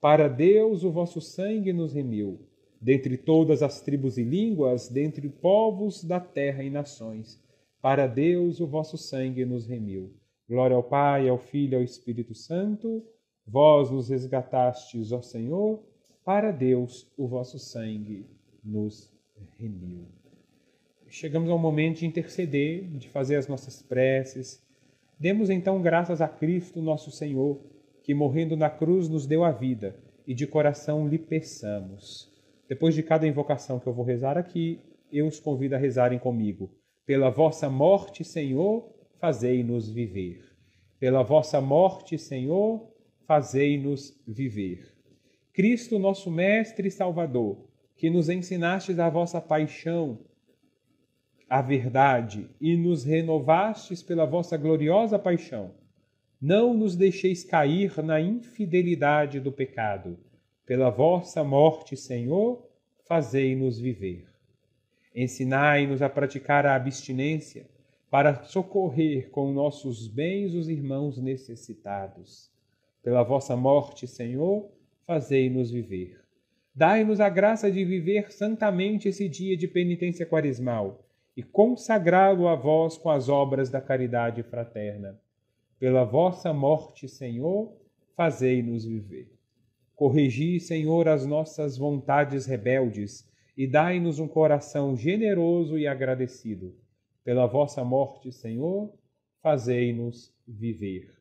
para 0.00 0.28
Deus 0.28 0.84
o 0.84 0.90
vosso 0.90 1.20
sangue 1.20 1.72
nos 1.72 1.92
remiu. 1.92 2.40
Dentre 2.80 3.16
todas 3.16 3.62
as 3.62 3.80
tribos 3.80 4.18
e 4.18 4.24
línguas, 4.24 4.88
dentre 4.88 5.28
povos 5.28 6.02
da 6.02 6.18
terra 6.18 6.64
e 6.64 6.70
nações, 6.70 7.41
para 7.82 8.06
Deus 8.06 8.60
o 8.60 8.66
vosso 8.66 8.96
sangue 8.96 9.44
nos 9.44 9.66
remiu. 9.66 10.14
Glória 10.48 10.76
ao 10.76 10.82
Pai, 10.82 11.28
ao 11.28 11.36
Filho 11.36 11.74
e 11.74 11.76
ao 11.76 11.82
Espírito 11.82 12.34
Santo 12.34 13.04
Vós 13.46 13.90
nos 13.90 14.08
resgatastes, 14.08 15.10
ó 15.10 15.20
Senhor, 15.20 15.82
para 16.24 16.52
Deus 16.52 17.12
o 17.16 17.26
vosso 17.26 17.58
sangue 17.58 18.26
nos 18.64 19.12
remiu. 19.58 20.06
Chegamos 21.08 21.50
ao 21.50 21.58
momento 21.58 21.98
de 21.98 22.06
interceder, 22.06 22.84
de 22.84 23.08
fazer 23.08 23.36
as 23.36 23.48
nossas 23.48 23.82
preces. 23.82 24.64
Demos 25.18 25.50
então 25.50 25.82
graças 25.82 26.20
a 26.20 26.28
Cristo, 26.28 26.80
nosso 26.80 27.10
Senhor, 27.10 27.60
que 28.02 28.14
morrendo 28.14 28.56
na 28.56 28.70
cruz 28.70 29.08
nos 29.08 29.26
deu 29.26 29.44
a 29.44 29.50
vida 29.50 29.96
e 30.26 30.34
de 30.34 30.46
coração 30.46 31.08
lhe 31.08 31.18
peçamos. 31.18 32.32
Depois 32.68 32.94
de 32.94 33.02
cada 33.02 33.26
invocação 33.26 33.78
que 33.78 33.86
eu 33.86 33.92
vou 33.92 34.04
rezar 34.04 34.38
aqui, 34.38 34.80
eu 35.12 35.26
os 35.26 35.38
convido 35.38 35.74
a 35.74 35.78
rezarem 35.78 36.18
comigo. 36.18 36.70
Pela 37.12 37.28
vossa 37.28 37.68
morte, 37.68 38.24
Senhor, 38.24 38.90
fazei-nos 39.20 39.86
viver. 39.86 40.42
Pela 40.98 41.22
vossa 41.22 41.60
morte, 41.60 42.16
Senhor, 42.16 42.90
fazei-nos 43.26 44.18
viver. 44.26 44.96
Cristo, 45.52 45.98
nosso 45.98 46.30
Mestre 46.30 46.88
e 46.88 46.90
Salvador, 46.90 47.68
que 47.98 48.08
nos 48.08 48.30
ensinastes 48.30 48.98
a 48.98 49.10
vossa 49.10 49.42
paixão, 49.42 50.20
a 51.50 51.60
verdade, 51.60 52.48
e 52.58 52.78
nos 52.78 53.04
renovastes 53.04 54.02
pela 54.02 54.24
vossa 54.24 54.56
gloriosa 54.56 55.18
paixão, 55.18 55.74
não 56.40 56.72
nos 56.72 56.96
deixeis 56.96 57.44
cair 57.44 58.02
na 58.02 58.22
infidelidade 58.22 59.38
do 59.38 59.52
pecado. 59.52 60.18
Pela 60.64 60.88
vossa 60.88 61.44
morte, 61.44 61.94
Senhor, 61.94 62.66
fazei-nos 63.06 63.78
viver. 63.78 64.31
Ensinai-nos 65.14 66.02
a 66.02 66.08
praticar 66.08 66.66
a 66.66 66.74
abstinência, 66.74 67.66
para 68.10 68.42
socorrer 68.44 69.30
com 69.30 69.52
nossos 69.52 70.06
bens 70.06 70.54
os 70.54 70.68
irmãos 70.68 71.16
necessitados 71.16 72.52
pela 73.02 73.22
vossa 73.24 73.56
morte, 73.56 74.06
Senhor, 74.06 74.70
fazei-nos 75.04 75.70
viver. 75.70 76.20
Dai-nos 76.74 77.20
a 77.20 77.28
graça 77.28 77.70
de 77.70 77.84
viver 77.84 78.30
santamente 78.30 79.08
esse 79.08 79.28
dia 79.28 79.56
de 79.56 79.66
penitência 79.66 80.24
quaresmal 80.24 81.04
e 81.36 81.42
consagrá-lo 81.42 82.46
a 82.46 82.54
vós 82.54 82.96
com 82.96 83.10
as 83.10 83.28
obras 83.28 83.68
da 83.70 83.80
caridade 83.80 84.42
fraterna. 84.42 85.20
Pela 85.78 86.04
vossa 86.04 86.52
morte, 86.52 87.08
Senhor, 87.08 87.72
fazei-nos 88.14 88.84
viver. 88.84 89.32
Corrigi, 89.96 90.60
Senhor, 90.60 91.08
as 91.08 91.26
nossas 91.26 91.76
vontades 91.76 92.46
rebeldes 92.46 93.28
e 93.56 93.66
dai-nos 93.66 94.18
um 94.18 94.26
coração 94.26 94.96
generoso 94.96 95.78
e 95.78 95.86
agradecido. 95.86 96.74
Pela 97.22 97.46
vossa 97.46 97.84
morte, 97.84 98.32
Senhor, 98.32 98.92
fazei-nos 99.40 100.34
viver. 100.46 101.14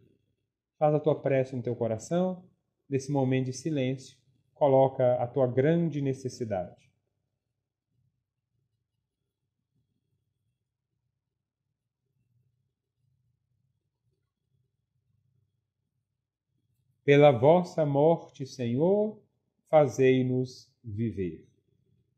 Faz 0.79 0.95
a 0.95 0.99
tua 0.99 1.21
prece 1.21 1.55
no 1.55 1.61
teu 1.61 1.75
coração, 1.75 2.43
nesse 2.89 3.11
momento 3.11 3.45
de 3.45 3.53
silêncio, 3.53 4.17
coloca 4.53 5.15
a 5.15 5.27
tua 5.27 5.47
grande 5.47 6.01
necessidade. 6.01 6.91
Pela 17.03 17.31
vossa 17.31 17.85
morte, 17.85 18.45
Senhor, 18.45 19.19
fazei-nos 19.67 20.71
viver. 20.83 21.50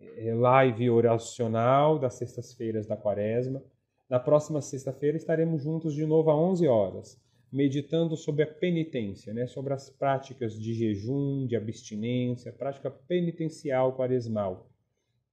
live 0.00 0.90
oracional 0.90 1.98
das 1.98 2.14
sextas-feiras 2.14 2.86
da 2.86 2.96
quaresma. 2.96 3.62
Na 4.08 4.18
próxima 4.18 4.60
sexta-feira 4.60 5.16
estaremos 5.16 5.62
juntos 5.62 5.94
de 5.94 6.06
novo 6.06 6.30
às 6.30 6.36
11 6.36 6.66
horas, 6.66 7.20
meditando 7.52 8.16
sobre 8.16 8.42
a 8.42 8.46
penitência, 8.46 9.34
né? 9.34 9.46
sobre 9.46 9.74
as 9.74 9.90
práticas 9.90 10.58
de 10.58 10.72
jejum, 10.72 11.46
de 11.46 11.56
abstinência, 11.56 12.52
prática 12.52 12.90
penitencial 12.90 13.94
quaresmal. 13.94 14.70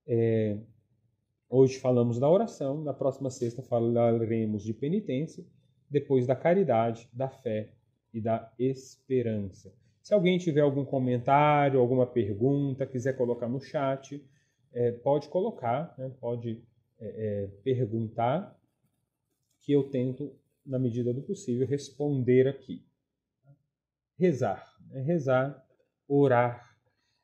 É... 0.08 0.58
Hoje 1.50 1.78
falamos 1.80 2.20
da 2.20 2.30
oração, 2.30 2.84
na 2.84 2.94
próxima 2.94 3.30
sexta 3.30 3.62
falaremos 3.62 4.64
de 4.64 4.74
penitência, 4.74 5.46
depois 5.90 6.26
da 6.26 6.36
caridade, 6.36 7.08
da 7.14 7.30
fé 7.30 7.70
e 8.12 8.20
da 8.20 8.52
esperança. 8.58 9.72
Se 10.02 10.14
alguém 10.14 10.38
tiver 10.38 10.62
algum 10.62 10.84
comentário, 10.84 11.80
alguma 11.80 12.06
pergunta, 12.06 12.86
quiser 12.86 13.16
colocar 13.16 13.48
no 13.48 13.62
chat, 13.62 14.22
é, 14.76 14.92
pode 14.92 15.30
colocar, 15.30 15.96
né? 15.98 16.12
pode 16.20 16.62
é, 17.00 17.06
é, 17.08 17.48
perguntar, 17.64 18.56
que 19.62 19.72
eu 19.72 19.90
tento, 19.90 20.36
na 20.66 20.78
medida 20.78 21.14
do 21.14 21.22
possível, 21.22 21.66
responder 21.66 22.48
aqui. 22.48 22.86
Rezar. 24.20 24.78
Né? 24.90 25.02
Rezar, 25.02 25.66
orar, 26.08 26.78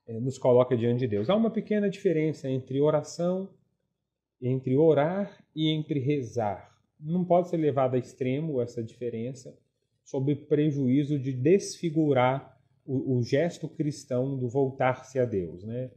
é, 0.08 0.20
nos 0.20 0.38
coloca 0.38 0.76
diante 0.76 1.02
de 1.02 1.08
Deus. 1.08 1.30
Há 1.30 1.36
uma 1.36 1.52
pequena 1.52 1.90
diferença 1.90 2.50
entre 2.50 2.80
oração, 2.80 3.50
entre 4.42 4.76
orar 4.76 5.46
e 5.54 5.70
entre 5.70 6.00
rezar. 6.00 6.72
Não 7.00 7.26
pode 7.26 7.50
ser 7.50 7.58
levado 7.58 7.96
a 7.96 8.00
extremo 8.00 8.62
essa 8.62 8.82
diferença, 8.82 9.56
sob 10.04 10.34
prejuízo 10.36 11.20
de 11.20 11.34
desfigurar 11.34 12.60
o, 12.86 13.18
o 13.18 13.24
gesto 13.24 13.68
cristão 13.68 14.38
do 14.38 14.48
voltar-se 14.48 15.20
a 15.20 15.26
Deus, 15.26 15.64
né? 15.64 15.92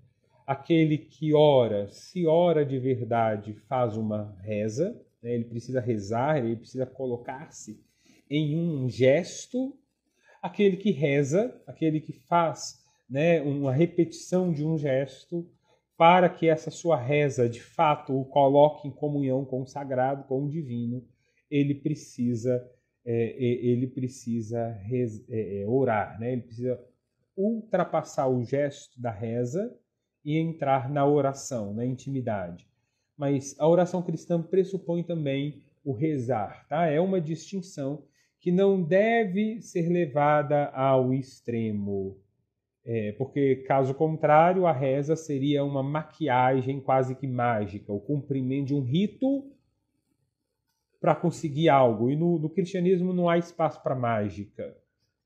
Aquele 0.47 0.99
que 0.99 1.33
ora, 1.33 1.89
se 1.89 2.27
ora 2.27 2.65
de 2.65 2.79
verdade, 2.79 3.55
faz 3.67 3.97
uma 3.97 4.37
reza, 4.43 5.01
né? 5.23 5.35
ele 5.35 5.45
precisa 5.45 5.81
rezar, 5.81 6.39
ele 6.39 6.57
precisa 6.57 6.85
colocar-se 6.85 7.83
em 8.29 8.59
um 8.59 8.89
gesto. 8.89 9.75
Aquele 10.43 10.77
que 10.77 10.91
reza, 10.91 11.59
aquele 11.67 12.01
que 12.01 12.13
faz 12.13 12.85
né, 13.09 13.41
uma 13.41 13.73
repetição 13.73 14.53
de 14.53 14.65
um 14.65 14.77
gesto, 14.77 15.49
para 15.97 16.29
que 16.29 16.49
essa 16.49 16.71
sua 16.71 16.97
reza 16.97 17.49
de 17.49 17.63
fato 17.63 18.19
o 18.19 18.25
coloque 18.25 18.89
em 18.89 18.91
comunhão 18.91 19.45
com 19.45 19.63
o 19.63 19.67
sagrado, 19.67 20.25
com 20.25 20.45
o 20.45 20.49
divino, 20.49 21.07
ele 21.51 21.75
precisa 21.75 22.69
é, 23.07 23.37
ele 23.39 23.87
precisa 23.87 24.71
res, 24.83 25.23
é, 25.29 25.61
é, 25.61 25.67
orar, 25.67 26.19
né? 26.19 26.33
ele 26.33 26.43
precisa 26.43 26.83
ultrapassar 27.37 28.29
o 28.29 28.43
gesto 28.43 29.01
da 29.01 29.11
reza 29.11 29.77
e 30.25 30.39
entrar 30.39 30.91
na 30.91 31.07
oração, 31.07 31.75
na 31.75 31.85
intimidade. 31.85 32.67
Mas 33.17 33.55
a 33.59 33.69
oração 33.69 34.03
cristã 34.03 34.43
pressupõe 34.43 35.03
também 35.03 35.63
o 35.85 35.93
rezar, 35.93 36.67
tá? 36.69 36.87
É 36.87 37.01
uma 37.01 37.21
distinção 37.21 38.03
que 38.41 38.51
não 38.51 38.83
deve 38.83 39.61
ser 39.63 39.89
levada 39.89 40.67
ao 40.71 41.15
extremo, 41.15 42.19
é, 42.85 43.13
porque 43.13 43.57
caso 43.67 43.95
contrário 43.95 44.67
a 44.67 44.73
reza 44.73 45.17
seria 45.17 45.65
uma 45.65 45.83
maquiagem 45.83 46.81
quase 46.81 47.15
que 47.15 47.27
mágica, 47.27 47.93
o 47.93 48.01
cumprimento 48.01 48.69
de 48.69 48.75
um 48.75 48.83
rito 48.83 49.51
para 51.01 51.15
conseguir 51.15 51.69
algo. 51.69 52.11
E 52.11 52.17
no, 52.17 52.39
no, 52.39 52.51
cristianismo 52.51 53.13
não 53.13 53.29
há 53.29 53.39
espaço 53.39 53.83
para 53.83 53.95
mágica, 53.95 54.77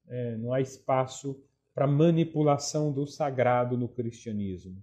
é, 0.08 0.36
não 0.36 0.52
há 0.52 0.60
espaço 0.60 1.40
para 1.74 1.86
manipulação 1.86 2.92
do 2.92 3.06
sagrado 3.06 3.76
no 3.76 3.88
cristianismo. 3.88 4.82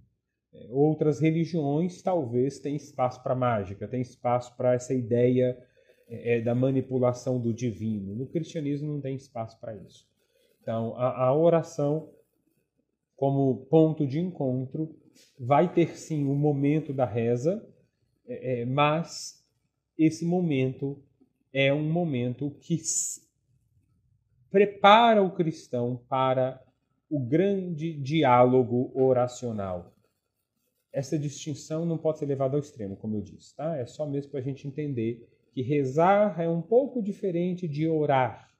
É, 0.56 0.68
outras 0.70 1.20
religiões 1.20 2.00
talvez 2.00 2.58
tenham 2.58 2.76
espaço 2.76 3.22
para 3.22 3.34
mágica, 3.34 3.86
tem 3.86 4.00
espaço 4.00 4.56
para 4.56 4.74
essa 4.74 4.94
ideia 4.94 5.56
é, 6.08 6.40
da 6.40 6.54
manipulação 6.54 7.40
do 7.40 7.52
divino. 7.52 8.14
No 8.14 8.26
cristianismo 8.26 8.92
não 8.92 9.00
tem 9.00 9.16
espaço 9.16 9.58
para 9.60 9.76
isso. 9.76 10.08
Então, 10.62 10.96
a, 10.96 11.26
a 11.26 11.34
oração, 11.34 12.10
como 13.16 13.66
ponto 13.66 14.06
de 14.06 14.18
encontro, 14.18 14.96
vai 15.38 15.72
ter 15.72 15.96
sim 15.96 16.24
o 16.26 16.34
momento 16.34 16.92
da 16.92 17.04
reza, 17.04 17.64
é, 18.26 18.62
é 18.62 18.64
mas 18.64 19.44
esse 19.98 20.24
momento 20.24 21.02
é 21.52 21.72
um 21.72 21.90
momento 21.90 22.50
que 22.60 22.76
prepara 24.50 25.22
o 25.22 25.30
cristão 25.30 26.02
para 26.08 26.62
o 27.08 27.20
grande 27.20 27.92
diálogo 27.92 28.90
oracional. 28.94 29.95
Essa 30.96 31.18
distinção 31.18 31.84
não 31.84 31.98
pode 31.98 32.18
ser 32.18 32.24
levada 32.24 32.56
ao 32.56 32.60
extremo, 32.60 32.96
como 32.96 33.18
eu 33.18 33.20
disse, 33.20 33.54
tá? 33.54 33.76
É 33.76 33.84
só 33.84 34.06
mesmo 34.06 34.30
para 34.30 34.40
a 34.40 34.42
gente 34.42 34.66
entender 34.66 35.28
que 35.52 35.60
rezar 35.60 36.40
é 36.40 36.48
um 36.48 36.62
pouco 36.62 37.02
diferente 37.02 37.68
de 37.68 37.86
orar, 37.86 38.50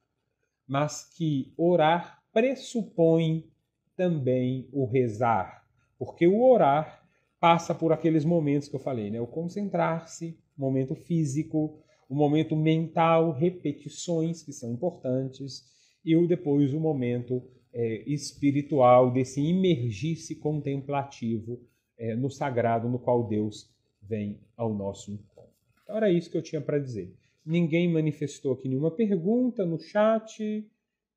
mas 0.69 1.11
que 1.17 1.55
orar 1.57 2.23
pressupõe 2.35 3.51
também 3.97 4.69
o 4.71 4.85
rezar, 4.85 5.67
porque 5.99 6.27
o 6.27 6.43
orar 6.43 7.09
passa 7.41 7.75
por 7.75 7.91
aqueles 7.91 8.23
momentos 8.23 8.69
que 8.69 8.77
eu 8.77 8.81
falei, 8.81 9.11
né? 9.11 9.19
O 9.19 9.27
concentrar-se, 9.27 10.39
momento 10.55 10.95
físico, 10.95 11.83
o 12.07 12.15
momento 12.15 12.55
mental, 12.55 13.33
repetições 13.33 14.43
que 14.43 14.53
são 14.53 14.71
importantes, 14.71 15.65
e 16.05 16.15
o 16.15 16.27
depois 16.27 16.75
o 16.75 16.81
momento 16.81 17.43
é, 17.73 18.03
espiritual, 18.07 19.11
desse 19.11 19.41
imergir-se 19.41 20.35
contemplativo 20.35 21.67
é, 21.99 22.15
no 22.15 22.31
sagrado 22.31 22.89
no 22.89 22.99
qual 22.99 23.25
Deus 23.25 23.71
vem 24.03 24.39
ao 24.57 24.73
nosso 24.73 25.11
encontro. 25.11 25.51
Então 25.83 25.97
era 25.97 26.11
isso 26.11 26.31
que 26.31 26.37
eu 26.37 26.43
tinha 26.43 26.61
para 26.61 26.79
dizer. 26.79 27.15
Ninguém 27.45 27.93
manifestou 27.93 28.53
aqui 28.53 28.69
nenhuma 28.69 28.91
pergunta 28.91 29.65
no 29.65 29.79
chat, 29.79 30.69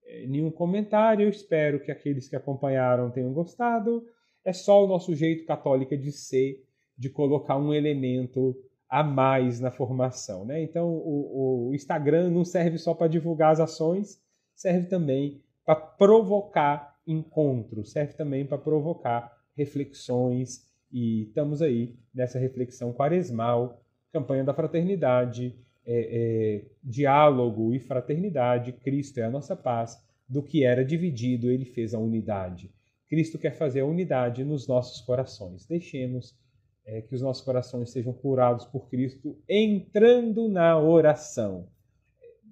é, 0.05 0.27
nenhum 0.27 0.51
comentário. 0.51 1.23
Eu 1.23 1.29
espero 1.29 1.79
que 1.79 1.91
aqueles 1.91 2.27
que 2.27 2.35
acompanharam 2.35 3.09
tenham 3.09 3.33
gostado. 3.33 4.05
É 4.45 4.53
só 4.53 4.83
o 4.83 4.87
nosso 4.87 5.13
jeito 5.15 5.45
católico 5.45 5.97
de 5.97 6.11
ser, 6.11 6.63
de 6.97 7.09
colocar 7.09 7.57
um 7.57 7.73
elemento 7.73 8.55
a 8.89 9.03
mais 9.03 9.59
na 9.59 9.69
formação. 9.69 10.45
Né? 10.45 10.63
Então, 10.63 10.89
o, 10.89 11.69
o 11.69 11.75
Instagram 11.75 12.31
não 12.31 12.43
serve 12.43 12.77
só 12.77 12.93
para 12.93 13.07
divulgar 13.07 13.51
as 13.51 13.59
ações, 13.59 14.19
serve 14.55 14.87
também 14.87 15.41
para 15.63 15.75
provocar 15.75 16.97
encontros, 17.05 17.91
serve 17.91 18.13
também 18.13 18.45
para 18.45 18.57
provocar 18.57 19.31
reflexões. 19.55 20.67
E 20.91 21.23
estamos 21.23 21.61
aí 21.61 21.95
nessa 22.13 22.39
reflexão 22.39 22.93
quaresmal, 22.93 23.81
campanha 24.11 24.43
da 24.43 24.53
fraternidade, 24.53 25.55
é, 25.85 25.99
é, 26.11 26.65
diálogo 26.83 27.73
e 27.73 27.79
fraternidade. 27.79 28.73
Cristo 28.73 29.19
é 29.19 29.23
a 29.23 29.29
nossa 29.29 29.55
paz. 29.55 30.03
Do 30.27 30.43
que 30.43 30.63
era 30.63 30.85
dividido, 30.85 31.49
ele 31.49 31.65
fez 31.65 31.93
a 31.93 31.99
unidade. 31.99 32.71
Cristo 33.09 33.39
quer 33.39 33.55
fazer 33.55 33.79
a 33.79 33.85
unidade 33.85 34.43
nos 34.43 34.67
nossos 34.67 35.01
corações. 35.01 35.65
Deixemos 35.65 36.37
é, 36.85 37.01
que 37.01 37.15
os 37.15 37.21
nossos 37.21 37.43
corações 37.43 37.89
sejam 37.89 38.13
curados 38.13 38.65
por 38.65 38.87
Cristo 38.89 39.37
entrando 39.49 40.47
na 40.47 40.79
oração. 40.79 41.67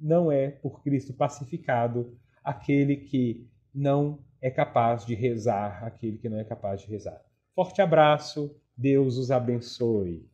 Não 0.02 0.32
é 0.32 0.50
por 0.50 0.82
Cristo 0.84 1.14
pacificado 1.14 2.18
aquele 2.44 2.98
que 2.98 3.48
não 3.74 4.20
é 4.42 4.50
capaz 4.50 5.06
de 5.06 5.14
rezar, 5.14 5.84
aquele 5.84 6.18
que 6.18 6.30
não 6.30 6.40
é 6.40 6.44
capaz 6.44 6.82
de 6.82 6.88
rezar. 6.88 7.22
Forte 7.58 7.82
abraço, 7.82 8.56
Deus 8.78 9.18
os 9.18 9.32
abençoe. 9.32 10.30